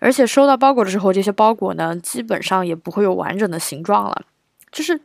[0.00, 4.22] 而且收到包裹的时候，这些包裹呢，基本上也不会有完整的形状了，
[4.72, 5.00] 就是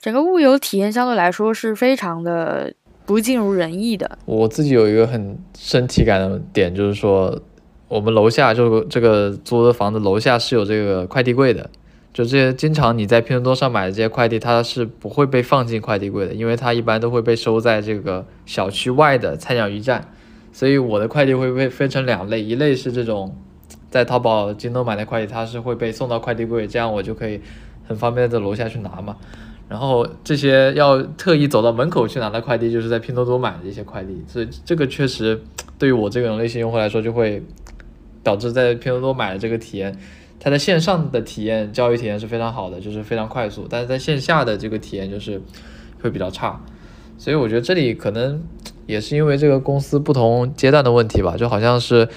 [0.00, 2.72] 整个物流体验相对来说是非常的
[3.04, 4.18] 不尽如人意的。
[4.26, 7.36] 我自己有一个很深体感的点，就是说
[7.88, 11.68] 我们楼下就这个租的房子楼下是有这个快递柜的。
[12.12, 20.12] 就这些，经常你在拼多多上买的这些快递，它是不会被放进快递柜的，因为它一般都会被收在这个小区外的菜鸟驿站。
[20.52, 23.36] 所以我的快递会被分成两类，一类是这种
[23.88, 27.40] 在淘宝、京东买的快递，它是会被送到快递柜，这样我就可以
[27.86, 29.16] 很方便在楼下去拿嘛。
[29.68, 34.20] 然后这些要特意走到门口去拿的快递，就是在拼多多买的一些快递。
[34.26, 35.40] 所以这个确实
[35.78, 37.40] 对于我这种类型用户来说，就会
[38.24, 39.96] 导致在拼多多买的这个体验。
[40.42, 45.40] 它在线上的体验，教育体验是非常好的，就是非常快速，但是在线下的这个体验就是
[46.02, 46.58] 会比较差，
[47.18, 48.42] 所以我觉得这里可能
[48.86, 52.08] 也是因为这个公司不同阶段的问题吧，就好像是，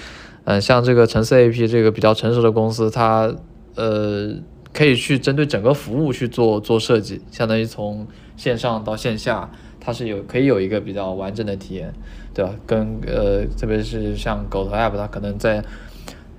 [0.44, 3.30] 嗯，像这个橙色 A P 这个比较成熟的公司，它
[3.74, 4.34] 呃
[4.72, 8.06] 可以去针对整个服务去做做设计，相当于从
[8.36, 11.92] 线上到线下，它是有可以有一个比较完整的体验，
[12.32, 12.54] 对吧？
[12.66, 15.62] 跟呃特别是像狗头 App，它可能在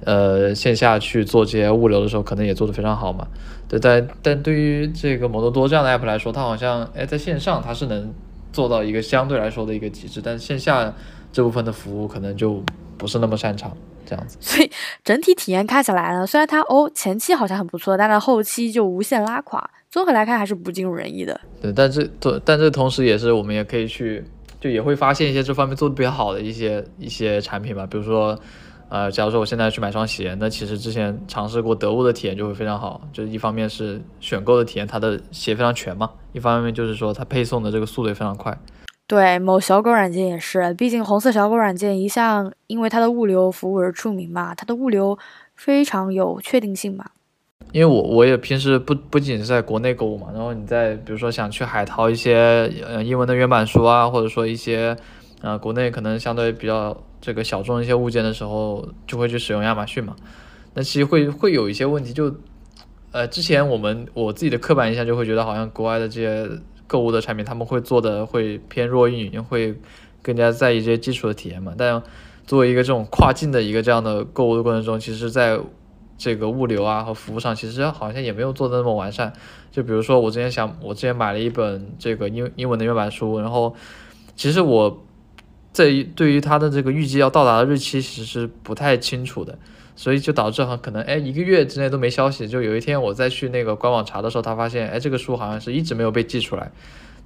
[0.03, 3.27] 呃，线下去做这些物流的时候，可能也做得非常好嘛。
[3.67, 8.13] 对，但但对于这个摩多多这样的 app 来说，它好像哎，在线上它是能
[8.53, 10.93] 做到一个相对来说的一个极致，但线下
[11.31, 12.63] 这部分的服务可能就
[12.97, 13.75] 不是那么擅长
[14.05, 14.37] 这样子。
[14.39, 14.69] 所以
[15.03, 19.67] 整体体验看起来呢，虽然它哦前期好像很不错，但它后期就无限拉垮。
[19.89, 21.39] 综合来看，还是不尽如人意的。
[21.61, 24.23] 对，但这对，但这同时也是我们也可以去，
[24.59, 28.37] 就也会发现一些这方面做的比较好的一些一些产品吧，比如说。
[28.87, 38.55] 呃，假如说我现在去买双鞋，那其实之前尝试过得物的体验就会非常好，就是一方面是选购的体验，它的鞋非常全嘛；一方面就是说它配送的这个速度也非常快。
[39.07, 45.17] 对，某小狗软件也是，毕竟红色小狗软件一向因为它的物流服务而出名嘛，它的物流
[45.55, 47.05] 非常有确定性嘛。
[47.71, 54.95] 因为我我也平时不不仅是在国内购物嘛，然后你在比如说想去海淘一些呃英文的原版书啊，或者说一些
[55.41, 56.95] 呃国内可能相对比较。
[57.25, 60.15] 这个小众一些物件的时候，就会去使用亚马逊嘛。
[60.75, 62.31] 那其实会会有一些问题，就
[63.11, 66.47] 呃，之前我们我自己的刻板印象就会觉得，好像国外的这些
[66.85, 69.75] 购物的产品，他们会做的会偏弱运营，会
[70.21, 71.73] 更加在意这些基础的体验嘛。
[71.75, 71.99] 但
[72.45, 75.59] 作为一个这种跨境的一个这样的购物的过程中，其实在
[76.19, 79.33] 这个物流啊和服务上，其实好像也没有做的那么完善。
[79.71, 83.75] 就比如说我之前想，我之前买了一本这个英英文的原版书，然后
[84.35, 85.01] 其实我。
[85.75, 89.59] 这对于他的这个预计要到达的日期其实是不太清楚的，
[89.93, 92.47] 所以就导致哈可能哎一个月之内都没消息。
[92.47, 96.71] 就有一天我再去那个官网查的时候，他发现哎这个书好像是一直没有被寄出来，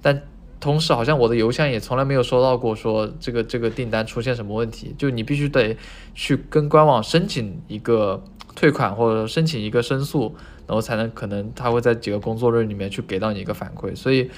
[0.02, 0.20] 但
[0.58, 4.92] 同时好像我的邮箱也从来没有收到过说这个这个订单出现什么问题。
[4.98, 5.76] 就你必须得
[6.16, 8.20] 去跟官网申请一个
[8.56, 10.34] 退款或者申请一个申诉，
[10.66, 13.94] 然后才能可能他会在几个工作日里面去给到你一个反馈。
[13.94, 14.28] 所以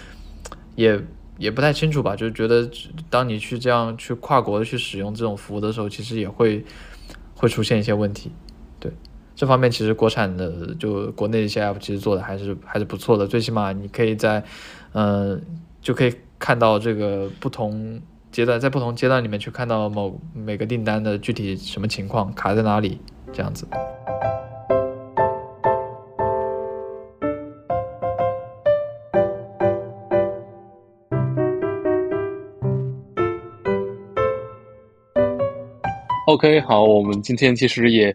[0.77, 1.01] 也。
[1.43, 2.71] 也不太清楚吧，就是觉得
[3.11, 6.65] 当你去这样去跨国的去使用这种服务的时候，其实也会
[7.35, 8.31] 会出现一些问题。
[8.79, 8.93] 对
[9.35, 14.45] 这方面，其实国产的就国内一些 app 其实做的还是还是不错的，最起码你可以在
[14.93, 15.43] 嗯
[15.81, 23.01] 就可以看到这个不同阶段，在不同阶段里面去看到某每个订单的具体什么情况卡在哪里
[23.33, 23.67] 这样子。
[36.33, 38.07] OK，好，我们今天其实也，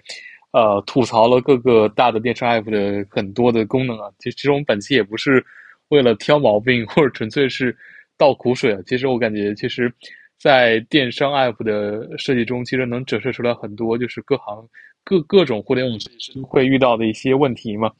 [0.51, 4.09] 呃，吐槽了各个大的电商 app 的很多的功能啊。
[4.17, 5.45] 其实，其实我们本期也不是
[5.89, 7.77] 为了挑毛病，或者纯粹是
[8.17, 8.79] 倒苦水啊。
[8.87, 9.93] 其实我感觉，其实，
[10.39, 14.67] 在电商 app 的设计中，其实能折射出来很多，就是各行
[15.03, 17.91] 各各种互联网设计师会遇到的一些问题嘛。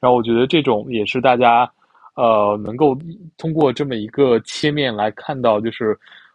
[0.00, 1.70] 然后，我觉得这种也是大家，
[2.14, 2.96] 呃，能够
[3.36, 5.94] 通过这么一个切面来看到，就是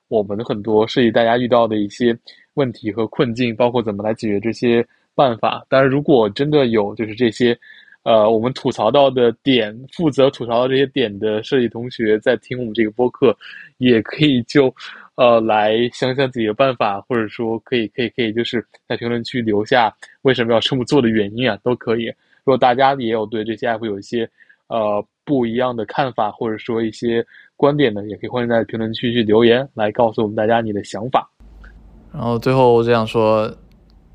[0.10, 2.16] 我们的很多设计大家遇到的一些。
[2.56, 4.86] 问题和困境，包括怎么来解决这些
[5.16, 5.66] 办法。
[5.70, 7.58] 当然如果真的有就是这些，
[8.04, 13.36] 呃，我们吐槽到的点，负责吐槽到这些点的设计同学在听我们这个播客，
[13.78, 14.74] 也可以就
[15.16, 22.06] 呃来想想自己的办法，或者说可以可以可以就是在评论区留下为什么要这么做的原因啊，都可以。
[22.44, 24.28] 如果大家也有对这些 app 有一些
[24.68, 27.24] 呃不一样的看法，或者说一些
[27.56, 31.30] 观点呢，也可以欢迎在评论区去留言，来告诉我们大家你的想法。
[32.14, 33.52] 然后最后我这样说，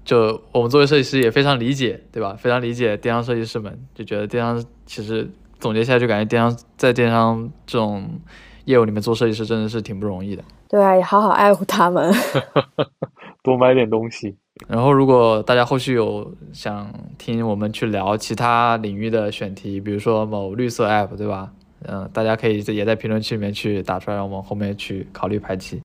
[0.05, 2.35] 就我们作为设计师也非常理解，对吧？
[2.39, 5.29] 非常理解电商设计师们，就觉得电商其实
[5.59, 8.09] 总结下来就感觉电商在电商这种
[8.67, 10.45] 业务里面做设计师真的是挺不容易的。
[10.69, 12.13] 对啊，也好好爱护他们。
[13.43, 14.35] 多买点东西。
[14.69, 21.53] 然后，如果大家后续有想听我们去聊其他领域的选题，比如说某绿色 app，对吧？
[21.87, 25.81] 嗯，大家可以也在评论区里面去打出来，让我们后面去考虑排期。